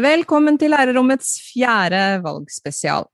Velkommen 0.00 0.56
til 0.56 0.72
lærerrommets 0.72 1.34
fjerde 1.50 2.20
valgspesial. 2.24 3.04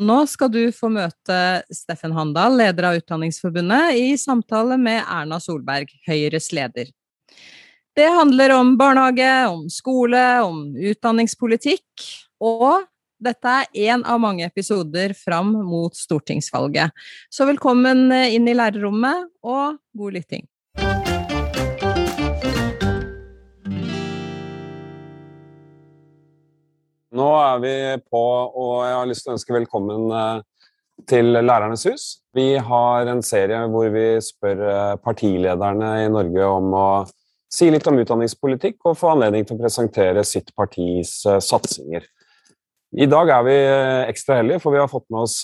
Nå 0.00 0.22
skal 0.30 0.48
du 0.50 0.62
få 0.72 0.88
møte 0.88 1.36
Steffen 1.74 2.14
Handal, 2.16 2.56
leder 2.56 2.86
av 2.88 3.00
Utdanningsforbundet, 3.02 3.98
i 4.00 4.14
samtale 4.16 4.78
med 4.80 5.02
Erna 5.02 5.36
Solberg, 5.42 5.92
Høyres 6.08 6.48
leder. 6.56 6.88
Det 7.92 8.08
handler 8.16 8.54
om 8.56 8.72
barnehage, 8.80 9.32
om 9.52 9.66
skole, 9.68 10.22
om 10.46 10.72
utdanningspolitikk, 10.72 12.06
og 12.40 12.86
dette 13.22 13.56
er 13.62 13.92
én 13.92 14.06
av 14.08 14.20
mange 14.22 14.46
episoder 14.46 15.14
fram 15.18 15.54
mot 15.66 15.94
stortingsvalget. 15.96 16.90
Så 17.30 17.46
velkommen 17.48 18.10
inn 18.12 18.48
i 18.48 18.56
lærerrommet, 18.56 19.30
og 19.42 19.78
god 19.98 20.18
lytting. 20.18 20.48
Nå 27.12 27.28
er 27.36 27.58
vi 27.60 27.74
på, 28.08 28.20
og 28.56 28.76
jeg 28.86 28.94
har 28.96 29.08
lyst 29.10 29.26
til 29.26 29.32
å 29.32 29.36
ønske 29.36 29.52
velkommen 29.52 30.06
eh, 30.16 30.68
til 31.10 31.28
Lærernes 31.34 31.84
hus. 31.84 32.04
Vi 32.32 32.54
har 32.56 33.10
en 33.12 33.20
serie 33.26 33.58
hvor 33.68 33.90
vi 33.92 34.06
spør 34.24 34.62
eh, 34.64 34.94
partilederne 35.04 35.90
i 36.06 36.08
Norge 36.12 36.48
om 36.48 36.72
å 36.72 36.86
si 37.52 37.68
litt 37.68 37.86
om 37.90 38.00
utdanningspolitikk 38.00 38.88
og 38.88 38.96
få 38.96 39.12
anledning 39.12 39.44
til 39.44 39.58
å 39.58 39.60
presentere 39.60 40.24
sitt 40.24 40.54
partis 40.56 41.18
eh, 41.28 41.36
satsinger. 41.44 42.08
I 42.92 43.06
dag 43.08 43.30
er 43.32 43.44
vi 43.46 43.54
ekstra 44.10 44.40
heldige, 44.40 44.60
for 44.60 44.74
vi 44.74 44.80
har 44.82 44.90
fått 44.90 45.06
med 45.12 45.24
oss 45.24 45.38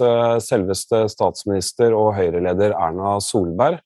selveste 0.45 1.07
statsminister 1.09 1.95
og 1.97 2.11
Høyre-leder 2.19 2.75
Erna 2.77 3.15
Solberg. 3.25 3.79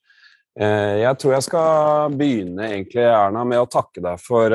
Jeg 0.53 1.19
tror 1.21 1.33
jeg 1.33 1.45
skal 1.45 2.17
begynne, 2.19 2.67
egentlig, 2.67 3.05
Erna, 3.07 3.45
med 3.47 3.63
å 3.63 3.69
takke 3.71 4.03
deg 4.03 4.19
for 4.19 4.51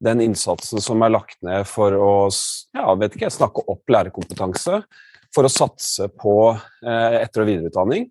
den 0.00 0.22
innsatsen 0.24 0.80
som 0.82 1.02
er 1.04 1.12
lagt 1.12 1.38
ned 1.44 1.68
for 1.68 1.94
å 1.94 2.12
ja, 2.28 2.94
ikke, 3.06 3.30
snakke 3.32 3.64
opp 3.68 3.92
lærerkompetanse, 3.92 4.80
for 5.34 5.46
å 5.46 5.52
satse 5.52 6.08
på 6.18 6.34
eh, 6.50 7.20
etter- 7.20 7.44
og 7.44 7.50
videreutdanning, 7.50 8.08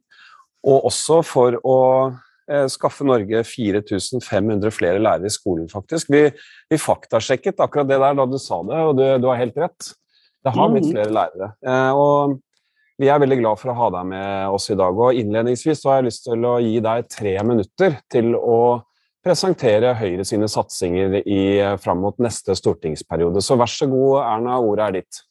og 0.70 0.90
også 0.92 1.22
for 1.26 1.58
å 1.66 1.80
eh, 2.08 2.20
skaffe 2.72 3.06
Norge 3.06 3.44
4500 3.46 4.72
flere 4.74 5.02
lærere 5.02 5.30
i 5.30 5.34
skolen, 5.34 5.68
faktisk. 5.70 6.10
Vi, 6.14 6.26
vi 6.70 6.82
faktasjekket 6.82 7.62
akkurat 7.62 7.90
det 7.90 8.00
der 8.02 8.18
da 8.18 8.26
du 8.26 8.38
sa 8.42 8.62
det, 8.66 8.84
og 8.90 8.98
du, 8.98 9.06
du 9.22 9.28
har 9.30 9.42
helt 9.42 9.58
rett. 9.60 9.92
Det 10.44 10.54
har 10.56 10.70
blitt 10.72 10.88
mm. 10.88 10.94
flere 10.94 11.14
lærere. 11.14 11.50
Eh, 11.68 11.98
og 12.00 12.38
vi 13.00 13.08
er 13.08 13.22
veldig 13.22 13.40
glad 13.40 13.60
for 13.62 13.72
å 13.72 13.78
ha 13.78 13.88
deg 13.96 14.12
med 14.12 14.56
oss 14.56 14.70
i 14.72 14.78
dag. 14.80 14.98
og 15.00 15.16
Innledningsvis 15.16 15.84
så 15.84 15.92
har 15.92 16.00
jeg 16.00 16.10
lyst 16.10 16.26
til 16.28 16.46
å 16.48 16.58
gi 16.64 16.78
deg 16.84 17.10
tre 17.12 17.36
minutter 17.48 18.00
til 18.12 18.34
å 18.36 18.60
presentere 19.24 19.94
Høyre 20.00 20.24
sine 20.28 20.48
satsinger 20.52 21.20
i, 21.22 21.60
eh, 21.60 21.76
fram 21.78 22.00
mot 22.04 22.18
neste 22.24 22.56
stortingsperiode. 22.56 23.44
Så 23.44 23.60
vær 23.60 23.72
så 23.72 23.88
god, 23.92 24.24
Erna, 24.24 24.60
ordet 24.60 24.88
er 24.88 24.98
ditt. 25.00 25.24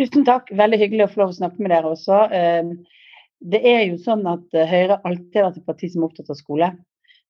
Tusen 0.00 0.24
takk. 0.26 0.48
Veldig 0.50 0.80
hyggelig 0.80 1.06
å 1.06 1.12
få 1.12 1.22
lov 1.22 1.34
å 1.34 1.38
snakke 1.38 1.60
med 1.60 1.70
dere 1.70 1.92
også. 1.92 2.24
Det 3.40 3.60
er 3.66 3.84
jo 3.88 4.00
sånn 4.00 4.26
at 4.30 4.56
eh, 4.56 4.68
Høyre 4.68 5.00
alltid 5.04 5.40
har 5.40 5.48
vært 5.50 5.62
et 5.62 5.68
parti 5.68 5.90
som 5.92 6.02
er 6.02 6.10
opptatt 6.10 6.32
av 6.32 6.38
skole. 6.38 6.70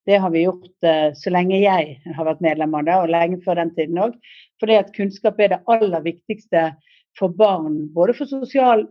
Det 0.04 0.18
har 0.20 0.32
vi 0.34 0.44
gjort 0.44 0.86
eh, 0.86 1.12
så 1.16 1.32
lenge 1.32 1.62
jeg 1.62 1.94
har 2.04 2.26
vært 2.28 2.42
medlem 2.44 2.74
av 2.76 2.88
det, 2.88 2.96
og 3.00 3.12
lenge 3.12 3.40
før 3.44 3.62
den 3.62 3.72
tiden 3.76 4.00
òg. 4.06 4.18
Fordi 4.60 4.76
at 4.80 4.92
kunnskap 4.96 5.40
er 5.40 5.54
det 5.54 5.62
aller 5.70 6.04
viktigste 6.04 6.66
for 7.18 7.30
barn, 7.38 7.78
både 7.94 8.14
for, 8.18 8.26
sosial, 8.26 8.84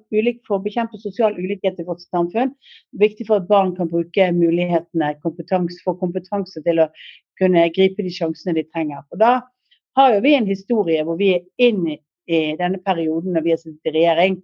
for, 0.47 0.55
å 0.58 0.64
bekjempe 0.64 1.00
sosial 1.02 1.36
ulikhet 1.36 1.80
i 1.80 1.86
vårt 1.88 2.03
samfunn. 2.05 2.53
Viktig 3.00 3.27
for 3.27 3.42
at 3.42 3.50
barn 3.50 3.73
kan 3.77 3.92
bruke 3.92 4.30
mulighetene, 4.36 5.14
kompetanse, 5.23 5.82
få 5.83 5.95
kompetanse 5.99 6.64
til 6.65 6.80
å 6.86 6.89
kunne 7.42 7.67
gripe 7.76 8.05
de 8.05 8.14
sjansene 8.14 8.55
de 8.58 8.65
trenger. 8.70 9.04
Og 9.11 9.20
Da 9.20 9.33
har 9.99 10.15
jo 10.15 10.23
vi 10.23 10.36
en 10.38 10.49
historie 10.49 11.04
hvor 11.05 11.20
vi 11.20 11.33
er 11.36 11.43
inne 11.61 11.99
i 12.32 12.55
denne 12.59 12.80
perioden 12.80 13.36
når 13.36 13.43
vi 13.45 13.52
har 13.54 13.59
sittet 13.59 13.92
i 13.92 13.98
regjering, 13.98 14.39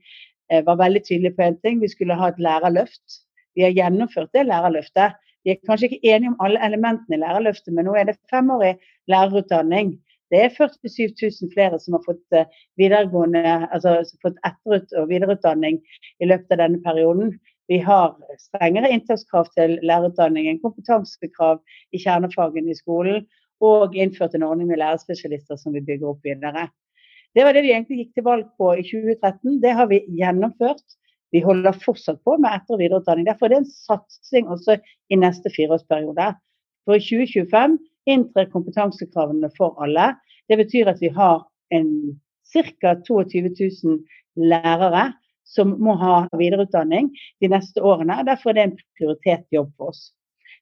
var 0.65 0.77
veldig 0.79 1.01
tydelige 1.05 1.35
på 1.37 1.45
en 1.45 1.57
ting. 1.61 1.81
Vi 1.81 1.91
skulle 1.91 2.17
ha 2.17 2.29
et 2.31 2.39
lærerløft. 2.41 3.19
Vi 3.55 3.65
har 3.65 3.75
gjennomført 3.75 4.31
det 4.33 4.45
lærerløftet. 4.47 5.17
Vi 5.43 5.53
er 5.53 5.59
kanskje 5.67 5.89
ikke 5.89 6.11
enige 6.11 6.33
om 6.33 6.39
alle 6.43 6.61
elementene 6.65 7.17
i 7.17 7.21
lærerløftet, 7.21 7.73
men 7.73 7.87
nå 7.87 7.95
er 7.95 8.09
det 8.09 8.17
femårig 8.31 8.75
lærerutdanning. 9.11 9.95
Det 10.31 10.41
er 10.43 10.49
47 10.53 11.07
000 11.21 11.53
flere 11.53 11.79
som 11.81 11.95
har 11.97 12.03
fått 12.05 12.35
eh, 12.37 12.49
altså 13.73 13.93
fått 14.21 14.37
etter- 14.45 14.99
og 15.01 15.09
videreutdanning 15.09 15.79
i 16.21 16.29
løpet 16.29 16.53
av 16.53 16.61
denne 16.63 16.81
perioden. 16.85 17.33
Vi 17.69 17.79
har 17.85 18.15
strengere 18.41 18.89
inntakskrav 18.93 19.49
til 19.57 19.77
lærerutdanningen, 19.85 20.61
kompetansekrav 20.61 21.61
i 21.93 22.01
kjernefagene 22.01 22.73
i 22.73 22.77
skolen, 22.77 23.25
og 23.61 23.95
innført 23.95 24.35
en 24.35 24.45
ordning 24.47 24.69
med 24.69 24.79
lærerspesialister 24.81 25.57
som 25.59 25.73
vi 25.73 25.83
bygger 25.85 26.13
opp 26.13 26.23
videre. 26.25 26.69
Det 27.37 27.45
var 27.45 27.53
det 27.53 27.61
vi 27.65 27.73
egentlig 27.73 27.99
gikk 28.03 28.17
til 28.17 28.25
valg 28.25 28.47
på 28.57 28.71
i 28.77 28.83
2013. 28.85 29.59
Det 29.61 29.73
har 29.77 29.89
vi 29.91 30.01
gjennomført. 30.17 30.85
Vi 31.31 31.43
holder 31.45 31.77
fortsatt 31.83 32.23
på 32.25 32.37
med 32.41 32.49
etter- 32.49 32.75
og 32.75 32.81
videreutdanning. 32.81 33.27
Derfor 33.27 33.45
er 33.45 33.53
det 33.53 33.61
en 33.63 33.69
satsing 33.69 34.49
også 34.49 34.79
i 35.13 35.19
neste 35.19 35.51
fireårsperiode. 35.53 36.31
For 36.87 36.97
i 36.97 37.03
2025 37.05 37.77
inntrer 38.09 38.49
kompetansekravene 38.49 39.51
for 39.57 39.77
alle. 39.83 40.15
Det 40.49 40.57
betyr 40.57 40.89
at 40.89 41.01
vi 41.03 41.11
har 41.13 41.45
ca. 41.69 42.95
22 43.05 43.53
000 43.85 43.99
lærere 44.49 45.11
som 45.45 45.75
må 45.81 45.95
ha 46.01 46.27
videreutdanning 46.37 47.09
de 47.41 47.49
neste 47.51 47.81
årene. 47.81 48.23
Derfor 48.25 48.51
er 48.51 48.57
det 48.57 48.65
en 48.67 48.77
prioritert 48.97 49.45
jobb 49.53 49.69
for 49.77 49.93
oss. 49.93 50.09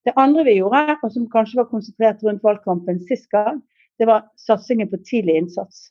Det 0.08 0.16
andre 0.16 0.46
vi 0.48 0.60
gjorde, 0.60 0.98
og 1.04 1.12
som 1.12 1.28
kanskje 1.32 1.60
var 1.60 1.72
konsentrert 1.72 2.24
rundt 2.24 2.44
valgkampen 2.44 3.00
sist 3.10 3.28
gang, 3.32 3.60
det 4.00 4.08
var 4.08 4.28
satsingen 4.40 4.88
på 4.92 5.00
tidlig 5.04 5.36
innsats. 5.42 5.90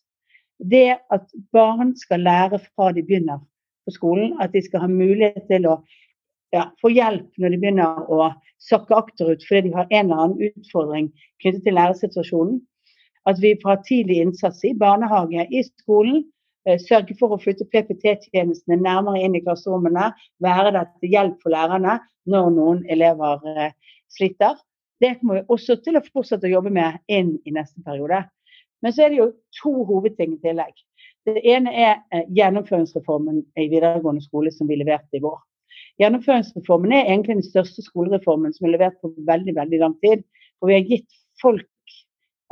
Det 0.58 0.96
at 1.12 1.26
barn 1.52 1.94
skal 1.96 2.24
lære 2.24 2.58
fra 2.58 2.92
de 2.92 3.02
begynner 3.04 3.42
på 3.86 3.94
skolen, 3.94 4.36
at 4.40 4.52
de 4.52 4.62
skal 4.64 4.86
ha 4.86 4.88
mulighet 4.90 5.44
til 5.50 5.68
å 5.68 5.80
ja, 6.54 6.68
få 6.80 6.90
hjelp 6.94 7.36
når 7.40 7.52
de 7.52 7.58
begynner 7.60 8.08
å 8.12 8.30
sakke 8.62 8.96
akterut 8.96 9.44
fordi 9.46 9.68
de 9.68 9.74
har 9.76 9.90
en 9.90 10.06
eller 10.06 10.22
annen 10.24 10.54
utfordring 10.54 11.10
knyttet 11.42 11.64
til 11.66 11.76
læresituasjonen. 11.76 12.60
At 13.26 13.40
vi 13.42 13.56
fra 13.62 13.76
tidlig 13.82 14.20
innsats 14.22 14.62
i 14.64 14.72
barnehage, 14.78 15.46
i 15.50 15.62
skolen, 15.66 16.22
eh, 16.66 16.78
sørge 16.78 17.16
for 17.18 17.34
å 17.34 17.40
flytte 17.42 17.66
PPT-tjenestene 17.72 18.78
nærmere 18.78 19.24
inn 19.26 19.34
i 19.34 19.42
klasserommene. 19.42 20.12
Være 20.42 20.72
der 20.76 20.86
til 21.00 21.16
hjelp 21.16 21.42
for 21.42 21.54
lærerne 21.54 21.98
når 22.30 22.52
noen 22.54 22.84
elever 22.90 23.42
eh, 23.50 23.74
sliter. 24.14 24.54
Det 25.02 25.18
kommer 25.18 25.40
vi 25.40 25.48
også 25.52 25.76
til 25.82 25.98
å 25.98 26.04
fortsette 26.06 26.46
å 26.48 26.54
jobbe 26.54 26.72
med 26.72 27.02
inn 27.12 27.34
i 27.44 27.52
neste 27.52 27.82
periode. 27.84 28.22
Men 28.86 28.94
så 28.94 29.02
er 29.02 29.10
det 29.10 29.16
jo 29.18 29.32
to 29.58 29.72
hovedting 29.88 30.36
i 30.36 30.42
tillegg. 30.44 30.76
Det 31.26 31.40
ene 31.42 31.72
er 31.74 31.96
eh, 32.14 32.28
gjennomføringsreformen 32.38 33.40
i 33.58 33.64
videregående 33.66 34.22
skole 34.22 34.52
som 34.54 34.68
vi 34.70 34.78
leverte 34.78 35.18
i 35.18 35.22
vår. 35.24 35.40
Gjennomføringsreformen 35.98 36.94
er 36.94 37.08
egentlig 37.08 37.40
den 37.40 37.48
største 37.48 37.82
skolereformen 37.82 38.54
som 38.54 38.68
er 38.68 38.76
levert 38.76 39.00
på 39.02 39.10
veldig 39.26 39.56
veldig 39.56 39.80
lang 39.82 39.96
tid. 40.06 40.22
For 40.60 40.70
vi 40.70 40.76
har 40.78 40.86
gitt 40.86 41.18
folk, 41.42 41.96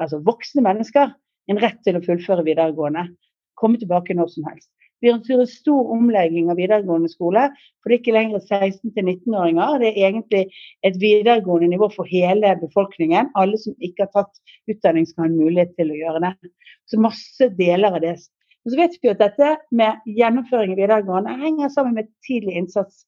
altså 0.03 0.19
voksne 0.27 0.65
mennesker, 0.67 1.15
en 1.47 1.63
rett 1.63 1.79
til 1.87 2.01
å 2.01 2.03
fullføre 2.03 2.49
videregående. 2.49 3.07
Komme 3.55 3.79
tilbake 3.79 4.19
når 4.19 4.35
som 4.35 4.51
helst. 4.51 4.73
Har 5.03 5.41
en 5.41 5.47
stor 5.51 5.91
omlegging 5.93 6.51
av 6.51 6.57
videregående 6.57 7.11
skole. 7.13 7.49
For 7.83 7.91
det 7.91 7.97
er 7.97 8.03
ikke 8.03 8.15
lenger 8.17 8.45
16-19-åringer. 8.45 9.81
Det 9.83 9.91
er 9.91 9.99
egentlig 10.09 10.45
et 10.87 11.01
videregående 11.01 11.73
nivå 11.75 11.91
for 11.93 12.09
hele 12.09 12.55
befolkningen. 12.63 13.33
Alle 13.37 13.61
som 13.61 13.75
ikke 13.85 14.07
har 14.07 14.13
tatt 14.15 14.71
utdanning 14.71 15.09
skal 15.09 15.27
ha 15.27 15.31
en 15.33 15.41
mulighet 15.41 15.75
til 15.77 15.93
å 15.93 15.99
gjøre 15.99 16.23
det. 16.25 16.53
Så 16.89 17.01
masse 17.03 17.51
deler 17.59 17.99
av 17.99 18.05
det. 18.05 18.17
Og 18.65 18.73
så 18.73 18.81
vet 18.81 18.97
vi 19.03 19.13
at 19.13 19.21
dette 19.21 19.57
med 19.77 20.07
gjennomføring 20.09 20.73
i 20.73 20.79
videregående 20.79 21.37
henger 21.43 21.73
sammen 21.73 21.99
med 21.99 22.09
tidlig 22.25 22.57
innsats 22.63 23.05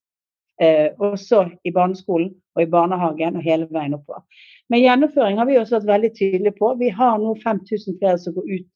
eh, 0.60 0.92
også 1.00 1.46
i 1.64 1.72
barneskolen 1.72 2.34
og 2.56 2.62
i 2.62 2.70
barnehagen 2.72 3.38
og 3.40 3.44
hele 3.44 3.68
veien 3.72 3.96
oppover. 3.96 4.24
Men 4.68 4.82
gjennomføring 4.84 5.40
har 5.40 5.48
vi 5.48 5.58
også 5.60 5.78
vært 5.78 5.92
veldig 5.94 6.12
tydelige 6.18 6.56
på. 6.58 6.74
Vi 6.80 6.90
har 6.92 7.16
nå 7.22 7.32
5000 7.44 7.96
flere 8.00 8.20
som 8.20 8.36
går 8.36 8.52
ut 8.52 8.68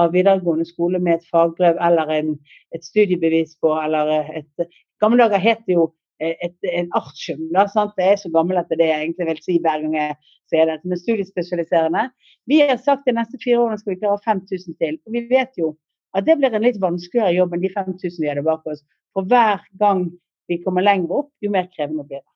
av 0.00 0.14
videregående 0.14 0.66
skole 0.68 0.98
med 0.98 1.18
et 1.18 1.28
fagbrev 1.30 1.78
eller 1.82 2.10
en, 2.14 2.32
et 2.74 2.86
studiebevis 2.86 3.54
på, 3.62 3.74
eller 3.78 4.14
et 4.40 4.66
Gamle 5.02 5.26
dager 5.26 5.42
het 5.42 5.60
det 5.66 5.74
jo 5.74 5.88
et, 6.22 6.36
et, 6.46 6.68
en 6.70 6.86
artium. 6.96 7.40
Det 7.52 8.04
er 8.06 8.16
så 8.16 8.30
gammel 8.32 8.56
at 8.56 8.70
det 8.70 8.86
er 8.86 9.02
egentlig 9.02 9.26
vil 9.28 9.40
si 9.42 9.56
hver 9.60 9.82
gang 9.82 9.96
jeg 9.98 10.14
sier 10.52 10.68
det. 10.70 10.78
Men 10.84 11.00
studiespesialiserende. 11.00 12.06
Vi 12.48 12.60
har 12.62 12.78
sagt 12.80 13.04
de 13.08 13.16
neste 13.16 13.40
fire 13.42 13.60
årene 13.60 13.80
skal 13.80 13.94
vi 13.94 14.00
klare 14.00 14.22
5000 14.24 14.78
til. 14.80 14.98
Og 15.04 15.16
vi 15.16 15.24
vet 15.28 15.58
jo 15.60 15.74
at 16.14 16.26
det 16.28 16.38
blir 16.38 16.54
en 16.54 16.64
litt 16.64 16.78
vanskeligere 16.80 17.34
jobb 17.34 17.56
enn 17.56 17.64
de 17.64 17.72
5000 17.74 18.22
vi 18.22 18.30
hadde 18.30 18.46
bak 18.46 18.64
oss. 18.70 18.84
For 19.12 19.26
hver 19.28 19.66
gang 19.80 20.06
vi 20.48 20.60
kommer 20.62 20.86
lenger 20.86 21.24
opp, 21.24 21.32
jo 21.42 21.50
mer 21.52 21.68
krevende 21.74 22.06
blir 22.06 22.22
det. 22.22 22.30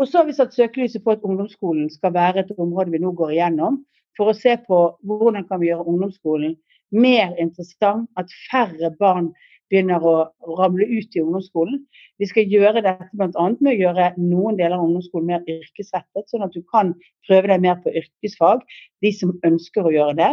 Og 0.00 0.08
så 0.08 0.20
har 0.20 0.26
vi 0.26 0.34
satt 0.34 0.56
søkelyset 0.56 1.04
på 1.04 1.14
at 1.14 1.22
ungdomsskolen 1.22 1.90
skal 1.92 2.14
være 2.16 2.42
et 2.42 2.54
område 2.58 2.90
vi 2.90 3.02
nå 3.02 3.12
går 3.14 3.36
igjennom, 3.36 3.84
for 4.18 4.30
å 4.30 4.36
se 4.38 4.56
på 4.66 4.78
hvordan 5.06 5.46
kan 5.46 5.60
vi 5.62 5.70
gjøre 5.70 5.86
ungdomsskolen 5.90 6.56
mer 6.94 7.34
interessant, 7.42 8.08
at 8.20 8.30
færre 8.50 8.92
barn 9.00 9.32
begynner 9.72 10.04
å 10.04 10.14
ramle 10.58 10.86
ut 10.86 11.16
i 11.16 11.22
ungdomsskolen. 11.22 11.80
Vi 12.20 12.28
skal 12.30 12.50
gjøre 12.52 12.82
dette 12.84 13.08
bl.a. 13.16 13.46
med 13.58 13.72
å 13.72 13.80
gjøre 13.80 14.10
noen 14.20 14.58
deler 14.58 14.76
av 14.76 14.84
ungdomsskolen 14.86 15.30
mer 15.32 15.48
yrkesrettet, 15.50 16.28
sånn 16.30 16.44
at 16.46 16.54
du 16.54 16.60
kan 16.70 16.92
prøve 17.26 17.50
deg 17.50 17.64
mer 17.64 17.80
på 17.82 17.94
yrkesfag, 17.96 18.62
de 19.02 19.12
som 19.16 19.34
ønsker 19.46 19.86
å 19.88 19.94
gjøre 19.94 20.16
det. 20.20 20.30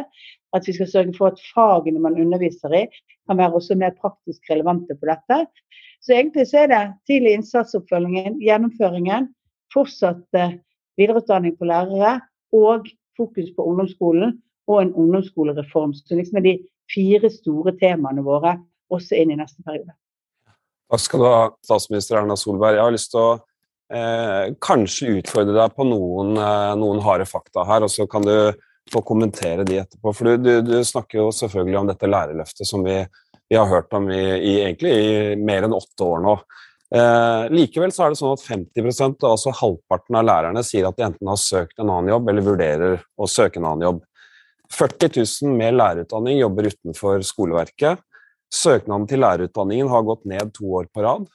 At 0.55 0.67
vi 0.67 0.75
skal 0.75 0.89
sørge 0.91 1.15
for 1.17 1.31
at 1.31 1.41
fagene 1.55 2.01
man 2.03 2.19
underviser 2.19 2.75
i, 2.75 2.85
kan 3.29 3.39
være 3.39 3.57
også 3.61 3.77
mer 3.79 3.95
praktisk 4.01 4.51
relevante 4.51 4.97
på 4.99 5.09
dette. 5.09 5.45
Så 6.03 6.17
egentlig 6.17 6.49
så 6.49 6.65
er 6.65 6.71
det 6.71 6.81
tidlig 7.09 7.37
innsatsoppfølgingen, 7.39 8.39
gjennomføringen, 8.43 9.29
fortsatt 9.71 10.37
eh, 10.37 10.57
videreutdanning 10.99 11.55
på 11.55 11.69
lærere 11.69 12.17
og 12.57 12.89
fokus 13.17 13.51
på 13.55 13.67
ungdomsskolen 13.69 14.35
og 14.71 14.83
en 14.85 14.93
ungdomsskolereform. 14.93 15.93
Så 15.95 16.17
liksom 16.17 16.39
er 16.41 16.47
de 16.47 16.57
fire 16.91 17.31
store 17.31 17.75
temaene 17.79 18.23
våre 18.25 18.57
også 18.91 19.19
inn 19.19 19.33
i 19.33 19.39
neste 19.39 19.63
periode. 19.65 19.93
Takk 20.91 21.03
skal 21.05 21.23
du 21.23 21.27
ha, 21.29 21.43
statsminister 21.63 22.19
Erna 22.19 22.35
Solberg. 22.39 22.75
Jeg 22.75 22.83
har 22.83 22.95
lyst 22.95 23.13
til 23.13 23.21
å 23.21 23.29
eh, 23.95 24.51
kanskje 24.63 25.15
utfordre 25.21 25.55
deg 25.55 25.77
på 25.77 25.87
noen, 25.87 26.33
eh, 26.35 26.73
noen, 26.79 26.99
harde 27.05 27.27
fakta 27.29 27.63
her, 27.67 27.85
og 27.87 27.93
så 27.93 28.07
kan 28.11 28.25
du 28.27 28.35
få 28.91 29.03
kommentere 29.07 29.63
de 29.67 29.79
etterpå. 29.79 30.11
For 30.17 30.31
du, 30.31 30.41
du, 30.43 30.51
du 30.67 30.75
snakker 30.83 31.21
jo 31.21 31.29
selvfølgelig 31.35 31.79
om 31.79 31.93
dette 31.93 32.09
lærerløftet 32.11 32.67
som 32.67 32.83
vi, 32.83 32.97
vi 33.47 33.59
har 33.59 33.69
hørt 33.71 33.93
om 33.95 34.09
i, 34.11 34.19
i, 34.19 34.57
egentlig 34.65 34.91
i 34.91 35.15
mer 35.39 35.67
enn 35.67 35.77
åtte 35.77 36.07
år 36.07 36.25
nå. 36.25 36.35
Eh, 36.91 37.45
likevel 37.55 37.93
så 37.95 38.03
er 38.03 38.11
det 38.11 38.19
sånn 38.19 38.35
at 38.35 38.43
50% 38.43 39.23
altså 39.29 39.53
halvparten 39.61 40.17
av 40.19 40.27
lærerne 40.27 40.63
sier 40.67 40.89
at 40.89 40.97
de 40.97 41.05
enten 41.07 41.29
har 41.31 41.39
søkt 41.39 41.79
en 41.79 41.87
annen 41.87 42.11
jobb 42.11 42.31
eller 42.33 42.47
vurderer 42.49 42.97
å 43.15 43.29
søke 43.31 43.61
en 43.61 43.69
annen 43.69 43.87
jobb. 43.87 44.01
40 44.71 45.11
000 45.43 45.57
med 45.57 45.75
lærerutdanning 45.75 46.39
jobber 46.39 46.69
utenfor 46.71 47.21
skoleverket. 47.27 48.01
Søknaden 48.51 49.07
til 49.07 49.21
lærerutdanningen 49.23 49.89
har 49.91 50.03
gått 50.07 50.25
ned 50.27 50.51
to 50.55 50.67
år 50.79 50.89
på 50.93 51.03
rad. 51.05 51.27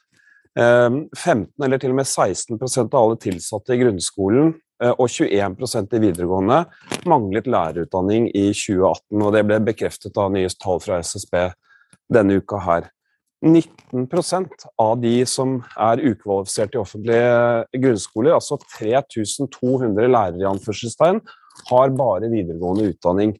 15 0.56 1.42
eh, 1.44 1.64
eller 1.66 1.80
til 1.80 1.92
og 1.92 1.98
med 1.98 2.08
16% 2.08 2.86
av 2.86 3.02
alle 3.02 3.18
tilsatte 3.20 3.74
i 3.74 3.80
grunnskolen 3.82 4.54
eh, 4.82 4.92
og 4.94 5.08
21% 5.12 5.96
i 5.98 6.02
videregående 6.06 6.62
manglet 7.08 7.48
lærerutdanning 7.50 8.30
i 8.32 8.48
2018. 8.56 9.20
og 9.20 9.32
Det 9.36 9.44
ble 9.48 9.60
bekreftet 9.68 10.16
av 10.20 10.32
nye 10.32 10.52
tall 10.56 10.80
fra 10.80 11.02
SSB 11.04 11.36
denne 12.12 12.38
uka 12.40 12.60
her. 12.64 12.88
19% 13.44 14.64
av 14.80 14.94
de 15.02 15.16
som 15.28 15.58
er 15.76 16.00
ukvalifisert 16.08 16.74
i 16.74 16.80
offentlige 16.80 17.82
grunnskoler, 17.82 18.32
altså 18.38 18.56
3200 18.78 20.08
lærere 20.08 20.40
i 20.40 20.48
anførselstegn, 20.48 21.20
har 21.70 21.92
bare 21.98 22.30
videregående 22.32 22.90
utdanning. 22.92 23.34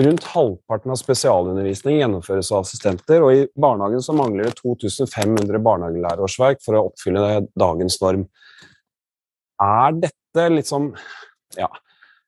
Rundt 0.00 0.24
halvparten 0.26 0.90
av 0.90 0.98
spesialundervisning 0.98 2.00
gjennomføres 2.00 2.50
av 2.50 2.64
assistenter, 2.64 3.22
og 3.22 3.30
i 3.30 3.44
barnehagen 3.54 4.02
så 4.02 4.14
mangler 4.16 4.48
det 4.48 4.56
2500 4.58 5.60
barnehagelærerårsverk 5.62 6.64
for 6.64 6.74
å 6.74 6.88
oppfylle 6.88 7.44
dagens 7.54 8.00
norm. 8.02 8.24
Er 9.62 9.94
dette 10.02 10.48
liksom 10.50 10.90
ja, 11.58 11.68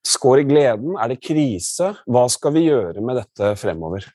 skår 0.07 0.45
i 0.45 0.47
gleden? 0.53 0.95
Er 0.95 1.11
det 1.11 1.25
krise? 1.27 1.91
Hva 2.07 2.29
skal 2.31 2.55
vi 2.55 2.69
gjøre 2.69 3.03
med 3.03 3.19
dette 3.19 3.57
fremover? 3.59 4.07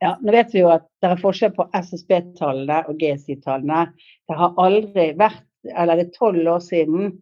Ja, 0.00 0.14
nå 0.18 0.32
vet 0.32 0.54
vi 0.54 0.62
jo 0.62 0.70
at 0.72 0.86
det 1.02 1.12
er 1.12 1.20
forskjell 1.20 1.52
på 1.54 1.68
SSB-tallene 1.76 2.82
og 2.88 2.98
GSI-tallene. 2.98 3.90
Det 4.26 4.38
har 4.38 4.56
aldri 4.58 5.10
vært, 5.18 5.44
eller 5.68 6.00
det 6.00 6.08
er 6.08 6.14
tolv 6.16 6.48
år 6.56 6.62
siden, 6.64 7.18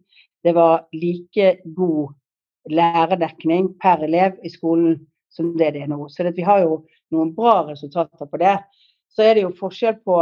det 0.47 0.55
var 0.55 0.87
like 0.95 1.57
god 1.75 2.15
lærerdekning 2.69 3.73
per 3.81 4.03
elev 4.05 4.37
i 4.43 4.51
skolen 4.51 4.99
som 5.31 5.53
det 5.57 5.73
det 5.75 5.85
er 5.85 5.91
nå. 5.91 6.07
Så 6.09 6.25
vi 6.35 6.45
har 6.45 6.63
jo 6.65 6.83
noen 7.13 7.33
bra 7.35 7.63
resultater 7.69 8.25
på 8.25 8.41
det. 8.41 8.57
Så 9.09 9.23
er 9.23 9.35
det 9.35 9.45
jo 9.45 9.55
forskjell 9.57 9.99
på 10.05 10.19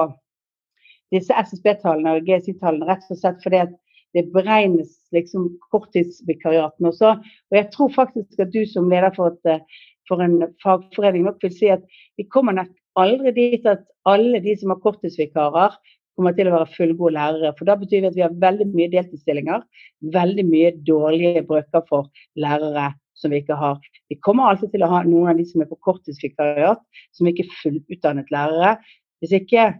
disse 1.13 1.33
SSB-tallene 1.33 2.17
og 2.17 2.27
GSI-tallene 2.27 2.87
rett 2.87 3.11
og 3.11 3.19
slett 3.19 3.43
fordi 3.43 3.61
at 3.63 3.75
det 4.15 4.27
beregnes 4.33 4.95
liksom 5.15 5.49
korttidsvikariatene 5.71 6.91
også. 6.91 7.13
Og 7.51 7.57
jeg 7.57 7.69
tror 7.73 7.93
faktisk 7.95 8.41
at 8.43 8.53
du 8.53 8.63
som 8.69 8.89
leder 8.91 9.13
for, 9.15 9.35
et, 9.35 9.63
for 10.07 10.23
en 10.23 10.41
fagforening 10.63 11.27
nok 11.27 11.43
vil 11.43 11.53
si 11.55 11.71
at 11.71 11.83
vi 12.19 12.27
kommer 12.31 12.55
nok 12.57 12.71
aldri 12.97 13.33
dit 13.35 13.67
at 13.69 13.85
alle 14.07 14.41
de 14.43 14.55
som 14.57 14.73
har 14.73 14.81
korttidsvikarer, 14.83 15.75
kommer 16.17 16.35
til 16.35 16.49
å 16.49 16.55
være 16.55 16.73
fullgode 16.73 17.15
lærere. 17.15 17.53
For 17.57 17.69
da 17.69 17.77
betyr 17.79 18.03
det 18.03 18.11
at 18.11 18.17
vi 18.17 18.25
har 18.25 18.37
veldig 18.41 18.67
mye 18.73 18.91
deltidsstillinger, 18.93 19.65
veldig 20.13 20.45
mye 20.49 20.71
dårlige 20.87 21.43
brøker 21.47 21.85
for 21.89 22.09
lærere 22.39 22.91
som 23.17 23.33
vi 23.33 23.41
ikke 23.41 23.57
har. 23.57 23.79
Vi 24.11 24.19
kommer 24.21 24.51
alltid 24.51 24.73
til 24.73 24.85
å 24.85 24.91
ha 24.91 25.01
noen 25.05 25.31
av 25.31 25.39
de 25.39 25.45
som 25.49 25.63
er 25.63 25.69
på 25.69 25.79
korttidsvikariat, 25.85 26.81
som 27.17 27.29
ikke 27.29 27.45
er 27.45 27.55
fullutdannet 27.61 28.33
lærere. 28.33 28.75
Hvis 29.21 29.33
ikke 29.39 29.71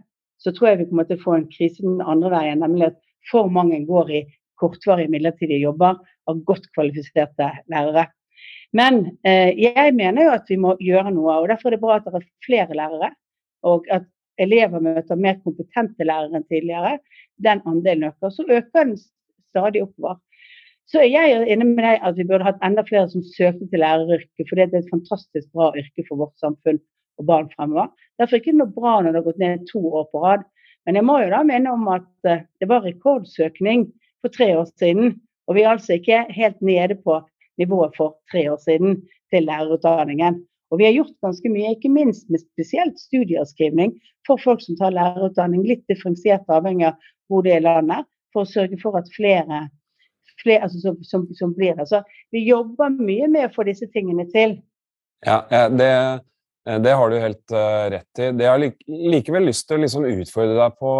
så 0.42 0.52
tror 0.54 0.70
jeg 0.70 0.82
vi 0.82 0.88
kommer 0.90 1.06
til 1.06 1.18
å 1.18 1.24
få 1.24 1.36
en 1.36 1.48
krise 1.50 1.82
den 1.82 2.02
andre 2.02 2.30
veien, 2.34 2.62
nemlig 2.62 2.92
at 2.92 3.00
for 3.30 3.50
mange 3.52 3.80
går 3.86 4.12
i 4.14 4.22
kortvarige 4.58 5.10
midlertidige 5.12 5.62
jobber 5.62 5.98
av 6.30 6.42
godt 6.46 6.66
kvalifiserte 6.74 7.50
lærere. 7.70 8.08
Men 8.76 9.00
eh, 9.26 9.54
jeg 9.58 9.94
mener 9.96 10.28
jo 10.28 10.34
at 10.34 10.50
vi 10.50 10.58
må 10.60 10.74
gjøre 10.82 11.12
noe, 11.14 11.40
og 11.40 11.48
derfor 11.50 11.70
er 11.70 11.76
det 11.76 11.82
bra 11.82 11.98
at 11.98 12.06
det 12.06 12.20
er 12.20 12.28
flere 12.46 12.76
lærere. 12.76 13.10
Og 13.66 13.88
at 13.90 14.06
elever 14.38 14.82
møter 14.82 15.18
mer 15.18 15.38
kompetente 15.44 16.06
lærere 16.06 16.38
enn 16.38 16.46
tidligere, 16.50 16.98
den 17.44 17.62
andelen 17.66 18.10
øker. 18.10 18.32
Så 18.34 18.46
øker 18.48 18.84
den 18.84 18.96
stadig 19.50 19.82
oppover. 19.84 20.18
Så 20.88 21.02
er 21.02 21.10
jeg 21.12 21.48
enig 21.52 21.66
med 21.68 21.82
deg 21.84 22.04
at 22.06 22.16
vi 22.16 22.24
burde 22.28 22.46
hatt 22.46 22.62
enda 22.64 22.84
flere 22.86 23.08
som 23.12 23.24
søkte 23.26 23.66
til 23.68 23.82
læreryrket, 23.82 24.46
for 24.48 24.56
det 24.56 24.68
er 24.70 24.78
et 24.78 24.92
fantastisk 24.92 25.50
bra 25.52 25.72
yrke 25.76 26.04
for 26.08 26.22
vårt 26.22 26.38
samfunn 26.40 26.80
og 27.20 27.26
barn 27.28 27.50
fremover. 27.52 27.90
Derfor 28.16 28.36
er 28.36 28.40
det 28.40 28.46
ikke 28.46 28.60
noe 28.60 28.72
bra 28.72 28.94
når 29.02 29.12
det 29.12 29.20
har 29.20 29.26
gått 29.26 29.42
ned 29.42 29.66
to 29.68 29.82
år 29.84 30.06
på 30.12 30.22
rad. 30.24 30.46
Men 30.86 30.96
jeg 30.96 31.04
må 31.04 31.18
jo 31.20 31.32
da 31.34 31.42
minne 31.44 31.74
om 31.74 31.88
at 31.92 32.30
eh, 32.30 32.44
det 32.62 32.68
var 32.70 32.86
rekordsøkning 32.86 33.88
for 34.22 34.32
tre 34.32 34.54
år 34.56 34.70
siden. 34.80 35.18
Og 35.48 35.58
vi 35.58 35.64
er 35.64 35.74
altså 35.74 35.98
ikke 35.98 36.22
helt 36.32 36.62
nede 36.64 36.96
på 37.04 37.18
nivået 37.60 37.96
for 37.98 38.16
tre 38.32 38.46
år 38.52 38.60
siden 38.62 39.02
til 39.32 39.44
lærerutdanningen. 39.44 40.40
Og 40.68 40.80
vi 40.80 40.84
har 40.84 40.94
gjort 40.96 41.16
ganske 41.24 41.50
mye, 41.52 41.72
ikke 41.76 41.90
minst 41.92 42.28
med 42.32 42.42
spesielt 42.42 43.00
studieavskrivning 43.00 43.94
for 44.28 44.40
folk 44.42 44.60
som 44.64 44.76
tar 44.76 44.92
lærerutdanning, 44.96 45.64
litt 45.64 45.84
differensiert 45.88 46.48
avhengig 46.52 46.90
av 46.90 47.10
hvor 47.28 47.44
det 47.44 47.56
er 47.56 47.64
landet, 47.64 48.08
for 48.32 48.44
å 48.44 48.50
sørge 48.50 48.78
for 48.80 48.98
at 49.00 49.08
flere, 49.14 49.62
flere 50.42 50.66
altså, 50.66 50.80
som, 50.82 50.98
som, 51.04 51.24
som, 51.36 51.54
blir 51.56 51.76
det. 51.78 51.88
Så 51.88 52.02
vi 52.34 52.44
jobber 52.44 52.92
mye 52.96 53.28
med 53.32 53.48
å 53.48 53.54
få 53.54 53.64
disse 53.68 53.88
tingene 53.94 54.28
til. 54.32 54.58
Ja, 55.24 55.40
det, 55.72 55.90
det 56.84 56.94
har 57.00 57.10
du 57.10 57.16
helt 57.20 57.56
uh, 57.56 57.88
rett 57.94 58.20
i. 58.20 58.28
Jeg 58.28 58.50
har 58.52 58.62
likevel 59.14 59.48
lyst 59.48 59.68
til 59.68 59.78
å 59.78 59.84
liksom 59.86 60.06
utfordre 60.08 60.60
deg 60.60 60.78
på, 60.80 60.94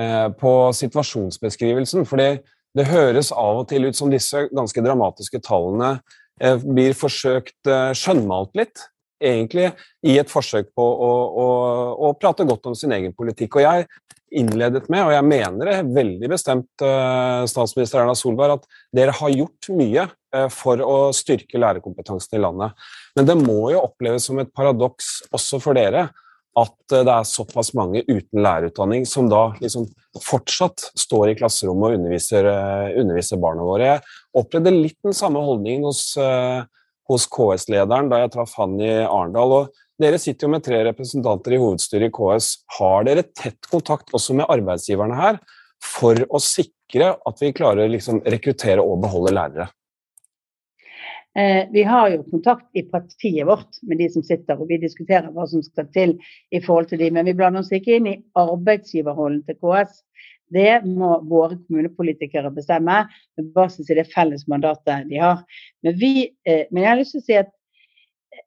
uh, 0.00 0.28
på 0.40 0.54
situasjonsbeskrivelsen. 0.80 2.08
fordi 2.08 2.30
det 2.74 2.88
høres 2.90 3.30
av 3.30 3.60
og 3.60 3.68
til 3.70 3.86
ut 3.86 3.94
som 3.94 4.10
disse 4.10 4.48
ganske 4.50 4.82
dramatiske 4.82 5.38
tallene 5.44 5.98
uh, 6.42 6.56
blir 6.64 6.96
forsøkt 6.98 7.72
skjønnmalt 8.00 8.56
litt 8.58 8.88
egentlig 9.24 9.70
i 10.06 10.18
et 10.20 10.30
forsøk 10.30 10.70
på 10.76 10.84
å, 10.84 11.12
å, 11.44 11.46
å, 12.08 12.12
prate 12.20 12.46
godt 12.48 12.70
om 12.70 12.76
sin 12.78 12.92
egen 12.96 13.14
politikk. 13.16 13.58
Og 13.58 13.64
jeg 13.66 13.88
innledet 14.34 14.88
med, 14.90 15.04
og 15.06 15.14
jeg 15.14 15.26
mener 15.28 15.70
det 15.70 15.94
veldig 15.94 16.30
bestemt, 16.32 16.70
uh, 16.82 17.44
statsminister 17.50 18.02
Erna 18.02 18.16
Solberg, 18.18 18.58
at 18.58 18.82
dere 18.96 19.14
har 19.14 19.32
gjort 19.34 19.70
mye 19.78 20.08
uh, 20.08 20.48
for 20.52 20.82
å 20.82 20.98
styrke 21.16 21.60
lærerkompetansen 21.60 22.38
i 22.38 22.42
landet. 22.42 22.74
Men 23.18 23.30
det 23.30 23.38
må 23.40 23.70
jo 23.74 23.84
oppleves 23.84 24.28
som 24.28 24.40
et 24.42 24.52
paradoks 24.54 25.16
også 25.34 25.62
for 25.62 25.78
dere 25.78 26.08
at 26.54 26.76
uh, 26.94 27.02
det 27.02 27.14
er 27.14 27.30
såpass 27.30 27.72
mange 27.78 28.04
uten 28.08 28.42
lærerutdanning 28.42 29.06
som 29.08 29.30
da 29.30 29.46
liksom 29.62 29.86
fortsatt 30.22 30.90
står 30.98 31.32
i 31.32 31.38
klasserommet 31.38 31.90
og 31.92 31.98
underviser, 31.98 32.46
underviser 33.00 33.42
barna 33.42 33.66
våre. 33.66 33.96
Jeg 33.96 34.42
opplevde 34.42 34.74
litt 34.74 35.00
den 35.02 35.16
samme 35.16 35.42
holdningen 35.42 35.88
hos 35.88 36.04
hos 37.10 37.26
KS-lederen 37.32 38.10
da 38.10 38.22
jeg 38.22 38.32
traff 38.34 38.54
han 38.60 38.78
i 38.80 38.92
Arendal. 39.04 39.52
og 39.58 40.00
Dere 40.00 40.18
sitter 40.18 40.48
jo 40.48 40.54
med 40.56 40.64
tre 40.66 40.80
representanter 40.88 41.54
i 41.54 41.60
hovedstyret 41.62 42.10
i 42.10 42.14
KS. 42.14 42.50
Har 42.80 43.06
dere 43.06 43.26
tett 43.30 43.70
kontakt 43.70 44.10
også 44.16 44.34
med 44.40 44.50
arbeidsgiverne 44.50 45.18
her 45.18 45.38
for 45.84 46.18
å 46.30 46.40
sikre 46.42 47.14
at 47.14 47.42
vi 47.42 47.54
klarer 47.54 47.86
å 47.86 47.94
liksom 47.94 48.22
rekruttere 48.26 48.82
og 48.82 49.02
beholde 49.04 49.34
lærere? 49.36 49.68
Eh, 51.36 51.66
vi 51.72 51.82
har 51.82 52.10
jo 52.12 52.22
kontakt 52.30 52.66
i 52.78 52.84
partiet 52.86 53.46
vårt 53.46 53.80
med 53.82 53.98
de 53.98 54.06
som 54.10 54.22
sitter, 54.22 54.58
og 54.58 54.68
vi 54.70 54.78
diskuterer 54.78 55.32
hva 55.34 55.48
som 55.50 55.62
skal 55.66 55.88
til 55.94 56.14
i 56.54 56.60
forhold 56.62 56.92
til 56.92 57.00
de, 57.02 57.10
Men 57.10 57.26
vi 57.26 57.34
blander 57.34 57.64
oss 57.64 57.72
ikke 57.74 57.96
inn 57.98 58.06
i 58.06 58.20
arbeidsgiverrollen 58.38 59.42
til 59.46 59.58
KS. 59.58 60.02
Det 60.54 60.84
må 60.86 61.16
våre 61.28 61.56
kommunepolitikere 61.58 62.52
bestemme 62.54 63.02
med 63.36 63.50
basis 63.56 63.90
i 63.90 63.98
det 63.98 64.06
felles 64.12 64.46
mandatet 64.50 65.08
de 65.10 65.20
har. 65.22 65.42
Men, 65.82 65.98
vi, 65.98 66.30
eh, 66.46 66.64
men 66.70 66.84
jeg 66.84 66.90
har 66.90 67.00
lyst 67.00 67.16
til 67.16 67.24
å 67.24 67.28
si 67.28 67.38
at 67.42 67.52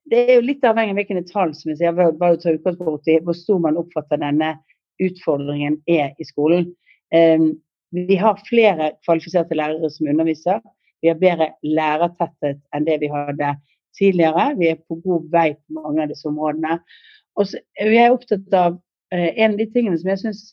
det 0.07 0.23
er 0.23 0.33
jo 0.37 0.47
litt 0.47 0.65
avhengig 0.67 0.93
av 0.93 0.99
hvilke 1.01 1.23
tall 1.29 1.53
som 1.55 1.71
jeg 1.71 1.81
sier, 1.81 1.95
bare 1.95 2.39
ta 2.39 2.53
utgangspunkt 2.55 3.09
i 3.11 3.19
hvor 3.23 3.35
stor 3.35 3.59
man 3.63 3.79
oppfatter 3.79 4.19
denne 4.21 4.55
utfordringen 5.03 5.81
er 5.87 6.13
i 6.19 6.27
skolen. 6.27 6.69
Um, 7.13 7.53
vi 7.95 8.17
har 8.19 8.39
flere 8.47 8.93
kvalifiserte 9.05 9.55
lærere 9.55 9.89
som 9.91 10.09
underviser. 10.11 10.59
Vi 11.01 11.11
har 11.11 11.19
bedre 11.19 11.51
lærertetthet 11.63 12.59
enn 12.75 12.87
det 12.87 12.99
vi 13.03 13.11
hadde 13.11 13.53
tidligere. 13.97 14.49
Vi 14.59 14.71
er 14.71 14.81
på 14.81 14.99
god 15.03 15.29
vei 15.33 15.49
på 15.55 15.79
mange 15.79 16.03
av 16.03 16.11
disse 16.11 16.27
områdene. 16.29 16.79
Og 17.37 17.49
så 17.51 17.61
er 17.79 17.93
jeg 17.93 18.15
opptatt 18.15 18.57
av 18.57 18.79
eh, 19.13 19.31
en 19.35 19.55
av 19.55 19.61
de 19.61 19.69
tingene 19.73 19.99
som 19.99 20.11
jeg 20.11 20.23
syns 20.23 20.43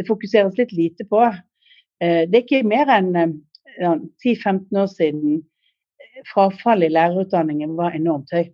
det 0.00 0.08
fokuseres 0.08 0.56
litt 0.56 0.72
lite 0.72 1.04
på. 1.08 1.20
Eh, 2.00 2.24
det 2.28 2.38
er 2.38 2.44
ikke 2.46 2.68
mer 2.68 2.90
enn 2.94 3.12
eh, 3.20 3.34
10-15 4.24 4.80
år 4.80 4.88
siden 4.92 5.36
eh, 6.00 6.22
frafallet 6.32 6.88
i 6.88 6.96
lærerutdanningen 6.96 7.76
var 7.76 7.96
enormt 7.98 8.32
høy. 8.32 8.48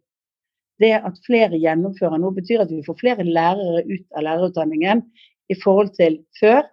Det 0.82 0.92
at 0.98 1.20
flere 1.24 1.56
gjennomfører 1.56 2.20
nå, 2.20 2.32
betyr 2.36 2.66
at 2.66 2.72
vi 2.72 2.82
får 2.84 2.98
flere 3.00 3.24
lærere 3.24 3.84
ut 3.86 4.18
av 4.18 4.26
lærerutdanningen 4.26 5.04
i 5.48 5.56
forhold 5.62 5.94
til 5.96 6.18
før, 6.40 6.66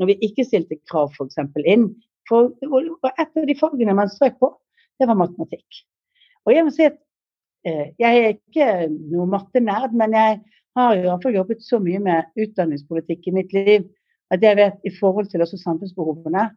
når 0.00 0.12
vi 0.12 0.30
ikke 0.30 0.46
stilte 0.46 0.78
krav 0.88 1.10
f.eks. 1.12 1.42
inn. 1.66 1.90
For, 2.30 2.54
et 3.10 3.26
av 3.26 3.46
de 3.48 3.56
fagene 3.58 3.96
man 3.98 4.08
strøk 4.12 4.38
på, 4.40 4.54
det 5.00 5.08
var 5.10 5.18
matematikk. 5.18 5.82
Og 6.46 6.54
jeg 6.54 6.64
må 6.64 6.72
si 6.72 6.86
at 6.86 6.96
eh, 7.66 7.90
jeg 8.00 8.22
er 8.22 8.36
ikke 8.36 8.70
noe 9.10 9.26
mattenerd, 9.34 9.92
men 9.98 10.14
jeg 10.16 10.38
har 10.78 10.94
i 10.94 11.02
hvert 11.04 11.24
fall 11.26 11.36
jobbet 11.36 11.64
så 11.66 11.80
mye 11.82 12.00
med 12.04 12.40
utdanningspolitikk 12.40 13.26
i 13.28 13.34
mitt 13.40 13.52
liv 13.56 13.88
at 14.30 14.42
jeg 14.44 14.58
vet 14.58 14.84
i 14.86 14.92
forhold 14.98 15.30
til 15.30 15.42
også 15.44 15.58
samfunnsbehovene 15.60 16.48